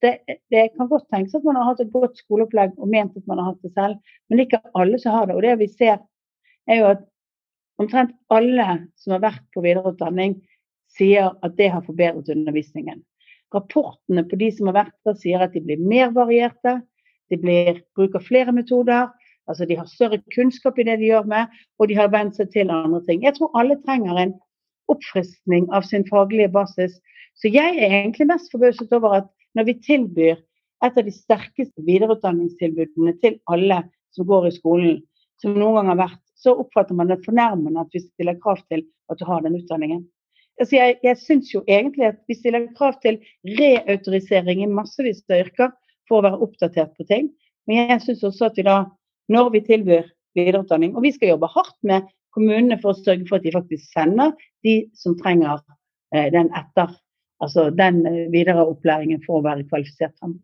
det, 0.04 0.18
det, 0.52 0.68
kan 0.76 0.90
godt 0.90 1.06
tenkes 1.12 1.34
at 1.34 1.46
man 1.46 1.56
har 1.58 1.70
hatt 1.70 1.80
et 1.82 1.92
godt 1.94 2.18
skoleopplegg 2.20 2.74
og 2.76 2.90
ment 2.92 3.16
at 3.16 3.26
man 3.30 3.40
har 3.40 3.52
hatt 3.52 3.62
det 3.64 3.72
selv, 3.74 4.00
men 4.30 4.42
ikke 4.42 4.60
alle 4.76 4.98
som 5.02 5.16
har 5.16 5.28
det. 5.28 5.36
Og 5.38 5.46
det 5.46 5.54
vi 5.62 5.68
ser 5.72 6.02
er 6.68 6.80
jo 6.80 6.90
at 6.92 7.06
omtrent 7.80 8.12
alle 8.32 8.66
som 9.00 9.16
har 9.16 9.24
vært 9.24 9.44
på 9.54 9.62
videreutdanning, 9.64 10.36
sier 10.96 11.32
at 11.44 11.56
det 11.58 11.70
har 11.72 11.84
forbedret 11.86 12.28
undervisningen. 12.32 13.02
Rapportene 13.54 14.24
på 14.26 14.38
de 14.40 14.50
som 14.54 14.70
har 14.70 14.80
vært 14.82 14.96
der, 15.06 15.18
sier 15.20 15.44
at 15.44 15.54
de 15.54 15.62
blir 15.64 15.80
mer 15.80 16.12
varierte, 16.14 16.80
de 17.30 17.38
blir, 17.40 17.82
bruker 17.98 18.22
flere 18.22 18.54
metoder, 18.54 19.10
altså 19.50 19.66
de 19.68 19.78
har 19.78 19.88
større 19.90 20.18
kunnskap 20.34 20.78
i 20.78 20.86
det 20.88 20.98
de 21.00 21.10
gjør 21.10 21.28
med, 21.30 21.52
og 21.78 21.88
de 21.90 21.98
har 21.98 22.12
vent 22.14 22.38
seg 22.38 22.50
til 22.54 22.72
andre 22.72 23.02
ting. 23.06 23.22
Jeg 23.24 23.36
tror 23.36 23.54
alle 23.58 23.78
trenger 23.84 24.20
en 24.20 24.34
oppfriskning 24.92 25.68
av 25.74 25.86
sin 25.86 26.06
faglige 26.08 26.50
basis. 26.54 26.98
Så 27.36 27.50
jeg 27.52 27.76
er 27.76 27.94
egentlig 28.02 28.28
mest 28.30 28.52
forbauset 28.52 28.92
over 28.96 29.20
at 29.20 29.30
når 29.56 29.68
vi 29.70 29.78
tilbyr 29.86 30.36
et 30.84 30.98
av 30.98 31.04
de 31.04 31.12
sterkeste 31.14 31.84
videreutdanningstilbudene 31.86 33.16
til 33.22 33.38
alle 33.52 33.82
som 34.14 34.28
går 34.28 34.48
i 34.48 34.56
skolen, 34.56 34.98
som 35.40 35.56
noen 35.56 35.80
gang 35.80 35.92
har 35.92 36.02
vært, 36.04 36.22
så 36.36 36.52
oppfatter 36.60 36.96
man 36.96 37.08
det 37.10 37.22
fornærmende 37.24 37.80
at 37.80 37.96
vi 37.96 38.02
stiller 38.04 38.38
krav 38.42 38.60
til 38.70 38.84
at 39.10 39.18
du 39.20 39.24
har 39.28 39.42
den 39.44 39.56
utdanningen. 39.58 40.04
Altså 40.60 40.78
jeg 40.78 40.96
jeg 41.04 41.18
syns 41.20 41.52
jo 41.52 41.62
egentlig 41.68 42.06
at 42.06 42.20
vi 42.28 42.36
stiller 42.36 42.68
krav 42.76 42.96
til 43.02 43.18
reautorisering 43.58 44.62
i 44.64 44.70
massevis 44.72 45.24
av 45.28 45.42
yrker 45.44 45.74
for 46.08 46.18
å 46.20 46.26
være 46.28 46.40
oppdatert 46.46 46.94
på 46.96 47.04
ting. 47.08 47.28
Men 47.66 47.90
jeg 47.90 48.04
syns 48.04 48.24
også 48.24 48.48
at 48.48 48.56
vi 48.56 48.64
da, 48.68 48.84
når 49.32 49.50
vi 49.54 49.62
tilbyr 49.66 50.06
videreutdanning, 50.36 50.94
og 50.96 51.04
vi 51.06 51.14
skal 51.14 51.34
jobbe 51.34 51.50
hardt 51.54 51.76
med 51.86 52.06
kommunene 52.36 52.78
for 52.82 52.92
å 52.92 52.98
sørge 52.98 53.26
for 53.28 53.38
at 53.38 53.46
de 53.46 53.54
faktisk 53.54 53.88
sender 53.94 54.34
de 54.66 54.76
som 54.96 55.16
trenger 55.18 55.62
eh, 56.14 56.28
den 56.34 56.52
etter, 56.56 56.92
altså 57.42 57.70
den 57.72 58.02
eh, 58.08 58.26
videre 58.34 58.66
opplæringen 58.66 59.22
for 59.24 59.40
å 59.40 59.46
være 59.46 59.66
kvalifisert 59.70 60.14
fremover. 60.18 60.42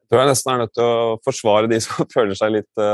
Jeg 0.00 0.10
tror 0.10 0.24
jeg 0.24 0.32
nesten 0.32 0.50
er 0.52 0.62
nødt 0.64 0.74
til 0.74 0.88
å 0.90 1.18
forsvare 1.22 1.70
de 1.70 1.78
som 1.84 2.08
føler 2.16 2.38
seg 2.38 2.56
litt 2.58 2.84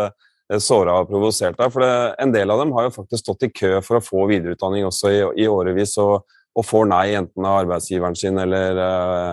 Eh, 0.52 0.60
såra 0.62 1.00
og 1.00 1.10
provosert 1.10 1.58
der. 1.58 1.70
For 1.74 1.82
det, 1.82 1.92
en 2.22 2.32
del 2.34 2.50
av 2.52 2.62
dem 2.62 2.72
har 2.76 2.86
jo 2.86 2.94
faktisk 2.94 3.24
stått 3.24 3.48
i 3.48 3.52
kø 3.52 3.76
for 3.84 3.98
å 3.98 4.04
få 4.04 4.26
videreutdanning 4.30 4.86
også 4.86 5.12
i, 5.12 5.20
i 5.42 5.48
årevis, 5.50 5.96
og, 6.02 6.26
og, 6.54 6.66
får 6.66 6.90
nei 6.92 7.06
enten 7.18 7.46
av 7.46 7.62
arbeidsgiveren 7.64 8.18
sin 8.18 8.38
eller, 8.42 8.82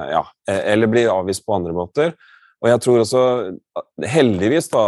ja, 0.10 0.24
e, 0.50 0.58
eller 0.74 0.90
blir 0.90 1.14
avvist 1.14 1.46
på 1.46 1.58
andre 1.58 1.76
måter. 1.78 2.16
Og 2.64 2.70
jeg 2.72 2.80
tror 2.86 3.02
også, 3.04 3.22
Heldigvis, 4.08 4.70
da, 4.72 4.84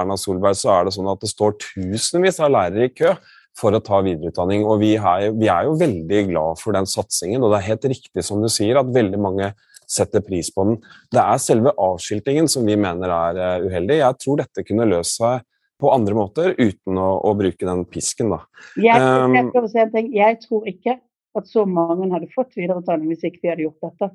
Erna 0.00 0.16
Solberg, 0.18 0.58
så 0.58 0.72
er 0.74 0.88
det 0.88 0.94
sånn 0.96 1.10
at 1.12 1.20
det 1.22 1.30
står 1.30 1.54
tusenvis 1.62 2.40
av 2.42 2.50
lærere 2.50 2.88
i 2.88 2.94
kø 2.94 3.14
for 3.58 3.74
å 3.74 3.82
ta 3.84 4.00
videreutdanning. 4.02 4.64
Og 4.66 4.80
vi 4.82 4.94
er, 4.98 5.30
vi 5.36 5.50
er 5.52 5.68
jo 5.68 5.76
veldig 5.78 6.22
glad 6.30 6.60
for 6.60 6.74
den 6.74 6.88
satsingen. 6.90 7.44
Og 7.44 7.52
det 7.52 7.60
er 7.60 7.68
helt 7.70 7.86
riktig 7.92 8.24
som 8.26 8.42
du 8.42 8.48
sier, 8.50 8.80
at 8.80 8.90
veldig 8.94 9.20
mange 9.22 9.52
setter 9.90 10.22
pris 10.22 10.50
på 10.54 10.66
den. 10.66 10.80
Det 11.14 11.22
er 11.22 11.42
selve 11.42 11.74
avskiltingen 11.78 12.50
som 12.50 12.66
vi 12.66 12.78
mener 12.78 13.10
er 13.14 13.38
uh, 13.38 13.66
uheldig. 13.66 14.00
Jeg 14.00 14.18
tror 14.22 14.42
dette 14.42 14.66
kunne 14.66 14.88
løst 14.90 15.18
seg 15.18 15.44
på 15.80 15.90
andre 15.94 16.16
måter 16.16 16.52
uten 16.58 16.98
å, 17.00 17.10
å 17.26 17.34
bruke 17.38 17.66
den 17.66 17.84
pisken. 17.90 18.34
Da. 18.34 18.42
Jeg, 18.76 18.98
jeg, 18.98 19.70
jeg, 19.94 20.10
jeg, 20.14 20.40
tror 20.44 20.66
ikke 20.68 20.98
at 21.38 21.46
så 21.48 21.64
mange 21.66 22.10
hadde 22.12 22.30
fått 22.34 22.58
videreutdanning 22.58 23.14
hvis 23.14 23.24
ikke 23.30 23.44
vi 23.44 23.52
hadde 23.52 23.66
gjort 23.66 23.88
dette. 23.88 24.10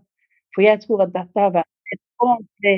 For 0.56 0.64
jeg 0.64 0.84
tror 0.84 1.08
at 1.08 1.16
dette 1.16 1.42
har 1.42 1.56
vært 1.56 1.72
ordentlig, 2.32 2.76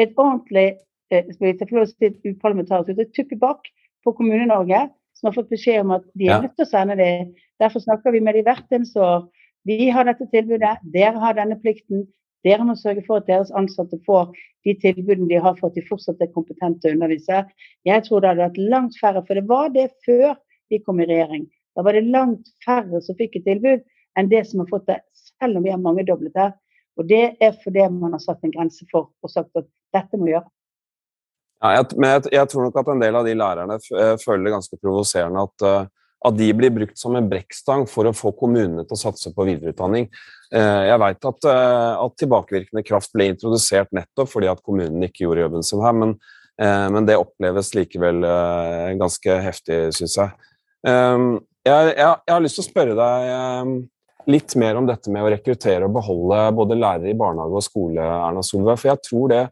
et 0.00 0.16
ordentlig 0.16 0.66
eh, 1.12 1.28
skal 1.34 1.52
vi 1.52 1.82
å 1.82 1.86
si 1.90 2.08
et 2.08 2.18
uparlamentarisk 2.26 2.98
et 2.98 3.14
tupp 3.16 3.36
bak 3.42 3.70
på 4.02 4.14
Kommune-Norge, 4.18 4.88
som 5.18 5.28
har 5.28 5.36
fått 5.36 5.52
beskjed 5.52 5.84
om 5.84 5.94
at 5.98 6.06
de 6.18 6.28
er 6.28 6.42
nødt 6.42 6.56
til 6.58 6.66
å 6.66 6.72
sende 6.72 6.96
det. 6.98 7.12
Derfor 7.62 7.84
snakker 7.84 8.14
vi 8.14 8.22
med 8.24 8.38
de 8.38 8.44
hvert 8.46 8.74
eneste 8.74 9.02
år 9.02 9.28
vi 9.68 9.90
har 9.94 10.08
dette 10.08 10.26
tilbudet, 10.32 10.80
dere 10.94 11.20
har 11.22 11.36
denne 11.38 11.58
plikten. 11.62 12.06
Dere 12.42 12.64
må 12.66 12.74
sørge 12.74 13.04
for 13.06 13.20
at 13.20 13.28
deres 13.28 13.52
ansatte 13.54 14.00
får 14.06 14.32
de 14.66 14.74
tilbudene 14.82 15.28
de 15.30 15.38
har 15.42 15.54
for 15.58 15.70
at 15.70 15.76
de 15.78 15.84
fortsatt 15.86 16.22
er 16.24 16.32
kompetente 16.34 16.82
til 16.82 16.90
å 16.90 16.96
undervise. 16.96 17.44
Jeg 17.86 18.04
tror 18.06 18.22
det 18.22 18.32
hadde 18.32 18.48
vært 18.48 18.62
langt 18.72 18.98
færre, 18.98 19.22
for 19.28 19.38
det 19.38 19.46
var 19.50 19.70
det 19.74 19.88
før 20.06 20.34
vi 20.72 20.80
kom 20.82 20.98
i 21.02 21.06
regjering. 21.06 21.46
Da 21.76 21.84
var 21.86 21.94
det 21.94 22.10
langt 22.10 22.50
færre 22.66 23.00
som 23.04 23.18
fikk 23.18 23.38
et 23.38 23.46
tilbud 23.46 23.86
enn 24.18 24.30
det 24.32 24.42
som 24.48 24.64
har 24.64 24.70
fått 24.72 24.88
det, 24.90 24.98
selv 25.14 25.60
om 25.60 25.66
vi 25.66 25.72
har 25.72 25.80
mangedoblet 25.82 26.34
det. 26.34 26.50
Og 27.00 27.08
det 27.08 27.22
er 27.40 27.54
fordi 27.62 27.86
man 27.94 28.16
har 28.16 28.22
satt 28.22 28.42
en 28.44 28.52
grense 28.52 28.84
for 28.90 29.10
og 29.22 29.32
sagt 29.32 29.56
at 29.58 29.68
dette 29.94 30.20
må 30.20 30.28
gjøre. 30.32 30.48
Ja, 31.62 31.76
jeg, 31.78 31.88
men 31.94 32.10
jeg, 32.10 32.32
jeg, 32.34 32.50
tror 32.50 32.66
nok 32.66 32.78
at 32.80 32.90
en 32.90 33.02
del 33.02 33.16
av 33.16 33.26
de 33.26 33.34
lærerne 33.38 33.78
eh, 33.78 34.14
føler 34.20 34.48
det 34.48 34.54
ganske 34.56 34.78
provoserende 34.82 35.44
at 35.46 35.66
uh, 35.68 35.90
at 36.22 36.36
de 36.38 36.48
blir 36.54 36.72
brukt 36.74 36.98
som 36.98 37.16
en 37.18 37.28
brekkstang 37.30 37.84
for 37.90 38.06
å 38.06 38.14
få 38.14 38.32
kommunene 38.38 38.84
til 38.86 38.96
å 38.96 39.00
satse 39.00 39.32
på 39.34 39.46
videreutdanning. 39.48 40.08
Eh, 40.54 40.82
jeg 40.88 41.00
vet 41.02 41.28
at, 41.30 41.48
eh, 41.50 42.02
at, 42.04 42.16
tilbakevirkende 42.20 42.84
kraft 42.86 43.12
ble 43.16 43.30
introdusert 43.32 43.90
nettopp 43.96 44.30
fordi 44.30 44.50
at 44.52 44.62
kommunene 44.62 45.08
ikke 45.08 45.26
gjorde 45.26 45.46
jobben 45.46 45.66
sin 45.66 45.82
her, 45.82 45.96
men, 45.98 46.14
eh, 46.60 46.86
men 46.94 47.08
det 47.08 47.18
oppleves 47.18 47.72
likevel 47.74 48.22
ganske 49.00 49.38
heftig, 49.48 49.80
syns 49.96 50.18
jeg. 50.20 50.36
Jeg, 50.82 51.94
jeg. 51.94 51.94
jeg, 51.96 52.34
har 52.34 52.42
lyst 52.42 52.58
til 52.58 52.64
å 52.64 52.70
spørre 52.70 52.94
deg 52.98 53.82
litt 54.30 54.54
mer 54.60 54.78
om 54.78 54.86
dette 54.86 55.10
med 55.10 55.24
å 55.24 55.32
rekruttere 55.32 55.88
og 55.88 55.96
beholde 55.96 56.44
både 56.56 56.78
lærere 56.78 57.10
i 57.10 57.18
barnehage 57.18 57.58
og 57.58 57.66
skole, 57.66 58.02
Erna 58.02 58.44
Solberg. 58.46 58.78
for 58.78 58.92
jeg 58.92 59.02
tror 59.08 59.28
det 59.32 59.42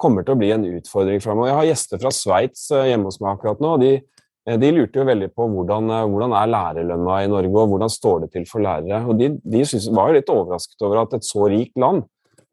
kommer 0.00 0.24
til 0.24 0.34
å 0.34 0.40
bli 0.40 0.50
en 0.54 0.64
utfordring 0.64 1.20
framover. 1.20 1.50
Jeg 1.50 1.58
har 1.58 1.68
gjester 1.70 2.00
fra 2.00 2.12
Sveits 2.14 2.68
hjemme 2.72 3.08
hos 3.10 3.20
meg 3.20 3.34
akkurat 3.34 3.60
nå. 3.60 3.74
og 3.76 3.84
de 3.84 3.94
Eh, 4.48 4.58
de 4.58 4.70
lurte 4.72 5.00
jo 5.00 5.06
veldig 5.08 5.28
på 5.36 5.46
hvordan, 5.52 5.90
eh, 5.92 6.06
hvordan 6.08 6.34
er 6.36 6.52
lærerlønna 6.54 7.18
i 7.24 7.28
Norge, 7.28 7.56
og 7.60 7.74
hvordan 7.74 7.92
står 7.92 8.24
det 8.24 8.30
til 8.32 8.46
for 8.48 8.64
lærere. 8.64 9.02
Og 9.06 9.18
De, 9.18 9.28
de 9.44 9.64
synes, 9.64 9.90
var 9.94 10.08
jo 10.08 10.16
litt 10.18 10.32
overrasket 10.32 10.86
over 10.86 11.02
at 11.02 11.14
et 11.14 11.28
så 11.28 11.48
rikt 11.52 11.76
land 11.76 12.04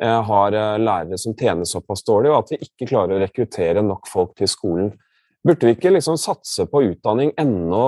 eh, 0.01 0.21
har 0.29 0.53
eh, 0.53 0.77
lærere 0.83 1.17
som 1.17 1.35
tjener 1.35 1.67
såpass 1.67 2.03
dårlig, 2.03 2.31
og 2.31 2.43
at 2.43 2.53
vi 2.53 2.67
ikke 2.67 2.89
klarer 2.91 3.15
å 3.15 3.21
rekruttere 3.23 3.83
nok 3.85 4.07
folk 4.11 4.35
til 4.37 4.51
skolen. 4.51 4.91
Burde 5.47 5.69
vi 5.69 5.77
ikke 5.77 5.93
liksom 5.95 6.17
satse 6.19 6.65
på 6.67 6.81
utdanning 6.89 7.29
enda, 7.39 7.83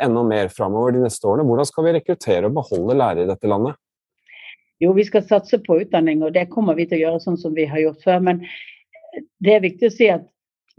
enda 0.00 0.22
mer 0.24 0.48
framover 0.48 0.94
de 0.94 1.02
neste 1.04 1.28
årene? 1.28 1.44
Hvordan 1.44 1.68
skal 1.68 1.84
vi 1.84 1.92
rekruttere 1.98 2.48
og 2.48 2.54
beholde 2.56 2.96
lærere 2.96 3.26
i 3.26 3.28
dette 3.28 3.50
landet? 3.50 3.76
Jo, 4.80 4.94
vi 4.96 5.04
skal 5.04 5.26
satse 5.26 5.58
på 5.62 5.76
utdanning, 5.82 6.22
og 6.24 6.32
det 6.32 6.48
kommer 6.50 6.78
vi 6.78 6.86
til 6.88 7.02
å 7.02 7.02
gjøre 7.02 7.24
sånn 7.26 7.36
som 7.38 7.52
vi 7.54 7.66
har 7.68 7.82
gjort 7.82 8.00
før. 8.06 8.22
Men 8.30 8.40
det 9.44 9.58
er 9.58 9.66
viktig 9.66 9.90
å 9.90 9.94
si 9.94 10.08
at 10.08 10.24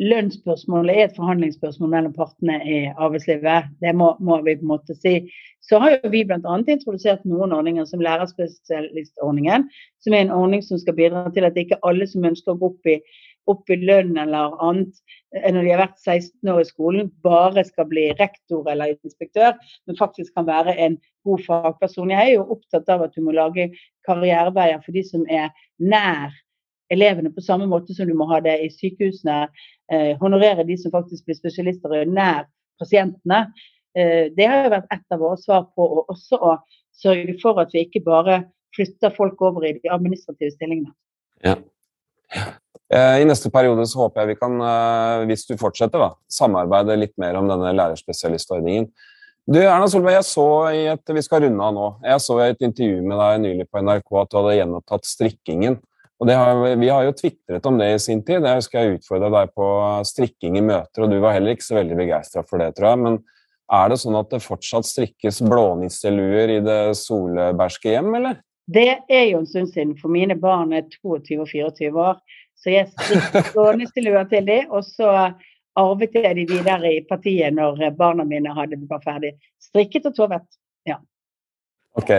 lønnsspørsmålet 0.02 0.96
er 0.96 1.06
et 1.06 1.18
forhandlingsspørsmål 1.20 1.92
mellom 1.92 2.16
partene 2.16 2.58
i 2.66 2.78
arbeidslivet. 2.92 3.70
Det 3.84 3.94
må, 3.96 4.16
må 4.18 4.40
vi 4.42 4.56
på 4.58 4.66
en 4.66 4.72
måte 4.72 4.98
si. 4.98 5.14
Så 5.62 5.78
har 5.80 6.00
jo 6.00 6.12
vi 6.12 6.24
bl.a. 6.28 6.40
introdusert 6.42 7.22
noen 7.30 7.54
ordninger 7.56 7.86
som 7.88 8.02
lærerspesialistordningen, 8.04 9.68
som 10.04 10.18
er 10.18 10.26
en 10.26 10.34
ordning 10.34 10.66
som 10.66 10.82
skal 10.82 10.98
bidra 10.98 11.28
til 11.36 11.46
at 11.48 11.60
ikke 11.62 11.80
alle 11.86 12.10
som 12.10 12.26
ønsker 12.26 12.56
å 12.56 12.60
gå 12.60 12.72
opp 12.74 12.90
i, 12.90 12.98
opp 13.52 13.70
i 13.74 13.78
lønn 13.80 14.16
eller 14.20 14.56
annet 14.64 14.94
eh, 15.36 15.50
når 15.52 15.60
de 15.66 15.74
har 15.74 15.82
vært 15.84 16.00
16 16.00 16.52
år 16.54 16.62
i 16.62 16.70
skolen, 16.70 17.12
bare 17.26 17.66
skal 17.68 17.90
bli 17.90 18.08
rektor 18.20 18.70
eller 18.72 18.94
inspektør, 18.96 19.58
men 19.88 20.00
faktisk 20.00 20.34
kan 20.38 20.48
være 20.48 20.76
en 20.86 20.98
god 21.28 21.44
fagperson. 21.48 22.14
Jeg 22.14 22.34
er 22.34 22.34
jo 22.38 22.48
opptatt 22.58 22.90
av 22.94 23.06
at 23.08 23.16
du 23.16 23.24
må 23.26 23.36
lage 23.36 23.70
karriereveier 24.08 24.82
for 24.86 24.96
de 24.96 25.06
som 25.08 25.28
er 25.32 25.52
nær 25.80 26.34
elevene 26.94 27.32
på 27.34 27.44
samme 27.44 27.68
måte 27.70 27.96
som 27.96 28.10
du 28.10 28.16
må 28.18 28.28
ha 28.32 28.40
det 28.44 28.58
i 28.64 28.72
sykehusene. 28.74 29.46
Eh, 29.92 30.14
honorere 30.22 30.66
de 30.68 30.78
som 30.80 30.94
faktisk 30.94 31.28
blir 31.28 31.40
spesialister 31.40 31.94
og 31.96 32.12
nær 32.12 32.46
pasientene. 32.82 33.46
Eh, 33.98 34.30
det 34.36 34.50
har 34.50 34.66
jo 34.68 34.74
vært 34.76 34.92
et 34.94 35.16
av 35.16 35.22
våre 35.22 35.40
svar 35.42 35.68
på, 35.76 35.86
og 35.86 36.12
også 36.14 36.40
å 36.40 36.58
sørge 36.94 37.38
for 37.42 37.62
at 37.62 37.74
vi 37.74 37.86
ikke 37.88 38.04
bare 38.06 38.44
flytter 38.76 39.14
folk 39.14 39.42
over 39.46 39.66
i 39.68 39.76
de 39.78 39.92
administrative 39.94 40.54
stillingene. 40.56 40.94
Ja. 41.46 41.58
I 42.94 43.26
neste 43.26 43.50
periode 43.50 43.86
så 43.90 44.04
håper 44.04 44.22
jeg 44.22 44.34
vi 44.34 44.40
kan, 44.42 44.60
eh, 44.62 45.24
hvis 45.30 45.48
du 45.50 45.56
fortsetter, 45.58 46.02
da, 46.02 46.12
samarbeide 46.30 47.00
litt 47.00 47.16
mer 47.22 47.40
om 47.40 47.48
denne 47.50 47.72
lærerspesialistordningen. 47.74 48.90
Du, 49.44 49.58
Erna 49.60 49.90
Solberg, 49.92 50.16
jeg 50.16 50.28
så 50.28 50.46
i 50.72 50.84
et, 50.88 51.10
Vi 51.12 51.22
skal 51.26 51.44
runde 51.44 51.64
av 51.64 51.74
nå. 51.76 51.88
Jeg 52.06 52.22
så 52.24 52.38
i 52.40 52.52
et 52.54 52.62
intervju 52.64 53.02
med 53.04 53.20
deg 53.20 53.42
nylig 53.44 53.66
på 53.68 53.82
NRK 53.84 54.14
at 54.22 54.30
du 54.32 54.38
hadde 54.40 54.54
gjenopptatt 54.56 55.10
strikkingen. 55.10 55.80
Og 56.22 56.30
har, 56.32 56.62
Vi 56.80 56.88
har 56.88 57.04
jo 57.04 57.16
tvitret 57.18 57.66
om 57.68 57.78
det 57.82 57.90
i 57.92 58.00
sin 58.00 58.24
tid. 58.24 58.46
Jeg 58.46 58.62
husker 58.62 58.80
jeg 58.80 59.00
utfordra 59.00 59.32
deg 59.34 59.52
på 59.58 59.68
strikking 60.08 60.58
i 60.58 60.64
møter, 60.64 61.04
og 61.04 61.12
du 61.12 61.20
var 61.20 61.36
heller 61.36 61.58
ikke 61.58 61.68
så 61.68 61.76
veldig 61.82 62.00
begeistra 62.00 62.46
for 62.48 62.64
det, 62.64 62.72
tror 62.78 62.94
jeg. 62.94 63.02
Men 63.04 63.20
er 63.74 63.92
det 63.92 64.00
sånn 64.00 64.20
at 64.20 64.32
det 64.32 64.44
fortsatt 64.46 64.88
strikkes 64.88 65.42
blånisseluer 65.44 66.56
i 66.56 66.62
det 66.64 66.82
solbergske 67.00 67.98
hjem, 67.98 68.14
eller? 68.22 68.40
Det 68.72 68.88
er 69.12 69.26
jo 69.28 69.42
en 69.42 69.50
stund 69.50 69.74
siden, 69.74 69.98
for 70.00 70.14
mine 70.14 70.38
barn 70.40 70.72
er 70.72 70.86
22 71.02 71.42
og 71.44 71.50
24 71.52 72.00
år. 72.00 72.22
Så 72.64 72.72
jeg 72.72 72.88
strikket 72.94 73.52
blånisseluer 73.52 74.28
til 74.32 74.48
dem, 74.48 74.72
og 74.72 74.86
så 74.88 75.10
arvet 75.80 76.16
jeg 76.16 76.36
de 76.38 76.46
videre 76.48 76.92
i 76.96 77.02
partiet 77.08 77.56
når 77.56 77.82
barna 77.98 78.24
mine 78.28 78.54
hadde 78.56 78.80
var 78.90 79.02
ferdig 79.04 79.34
strikket 79.62 80.08
og 80.12 80.16
tovet. 80.16 80.46
Ja. 80.88 81.00
Ok. 82.00 82.14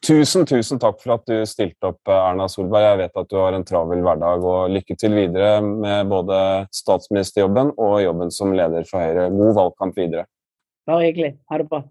Tusen, 0.00 0.46
tusen 0.48 0.78
takk 0.80 0.96
for 1.02 1.18
at 1.18 1.26
du 1.28 1.42
stilte 1.44 1.90
opp, 1.90 2.08
Erna 2.08 2.46
Solberg. 2.48 2.86
Jeg 2.86 3.00
vet 3.02 3.18
at 3.20 3.28
du 3.28 3.36
har 3.36 3.52
en 3.52 3.66
travel 3.68 4.00
hverdag, 4.04 4.44
og 4.48 4.72
lykke 4.72 4.96
til 4.96 5.12
videre 5.12 5.58
med 5.60 6.08
både 6.08 6.38
statsministerjobben 6.72 7.74
og 7.76 7.98
jobben 8.06 8.32
som 8.32 8.54
leder 8.56 8.86
for 8.88 9.04
Høyre. 9.04 9.28
God 9.34 9.58
valgkamp 9.58 10.00
videre. 10.00 10.24
Bare 10.88 11.10
hyggelig. 11.10 11.34
Ha 11.50 11.60
det 11.60 11.68
bra. 11.68 11.82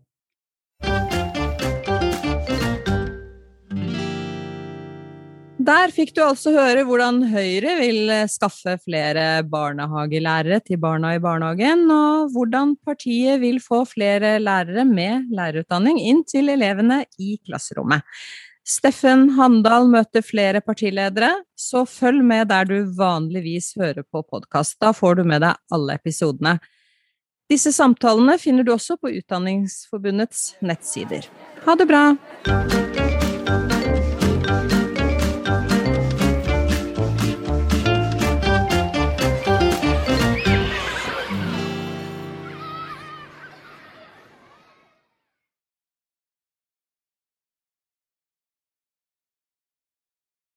Der 5.69 5.91
fikk 5.93 6.15
du 6.17 6.23
altså 6.25 6.49
høre 6.55 6.81
hvordan 6.87 7.19
Høyre 7.29 7.75
vil 7.77 8.07
skaffe 8.31 8.73
flere 8.81 9.43
barnehagelærere 9.45 10.57
til 10.65 10.79
barna 10.81 11.11
i 11.13 11.19
barnehagen, 11.21 11.83
og 11.93 12.31
hvordan 12.33 12.71
partiet 12.87 13.37
vil 13.43 13.59
få 13.61 13.83
flere 13.85 14.39
lærere 14.41 14.87
med 14.89 15.27
lærerutdanning 15.29 15.99
inn 16.01 16.23
til 16.25 16.49
elevene 16.55 17.03
i 17.21 17.35
klasserommet. 17.45 18.01
Steffen 18.65 19.27
Handal 19.37 19.85
møter 19.93 20.25
flere 20.25 20.63
partiledere, 20.65 21.29
så 21.53 21.83
følg 21.85 22.25
med 22.25 22.49
der 22.49 22.65
du 22.65 22.79
vanligvis 22.97 23.75
hører 23.77 24.01
på 24.09 24.23
podkast. 24.25 24.79
Da 24.81 24.89
får 24.95 25.21
du 25.21 25.23
med 25.29 25.45
deg 25.45 25.53
alle 25.69 25.99
episodene. 26.01 26.55
Disse 27.49 27.75
samtalene 27.77 28.39
finner 28.41 28.65
du 28.65 28.73
også 28.73 28.97
på 28.97 29.13
Utdanningsforbundets 29.21 30.55
nettsider. 30.65 31.29
Ha 31.67 31.77
det 31.77 31.89
bra! 31.89 32.03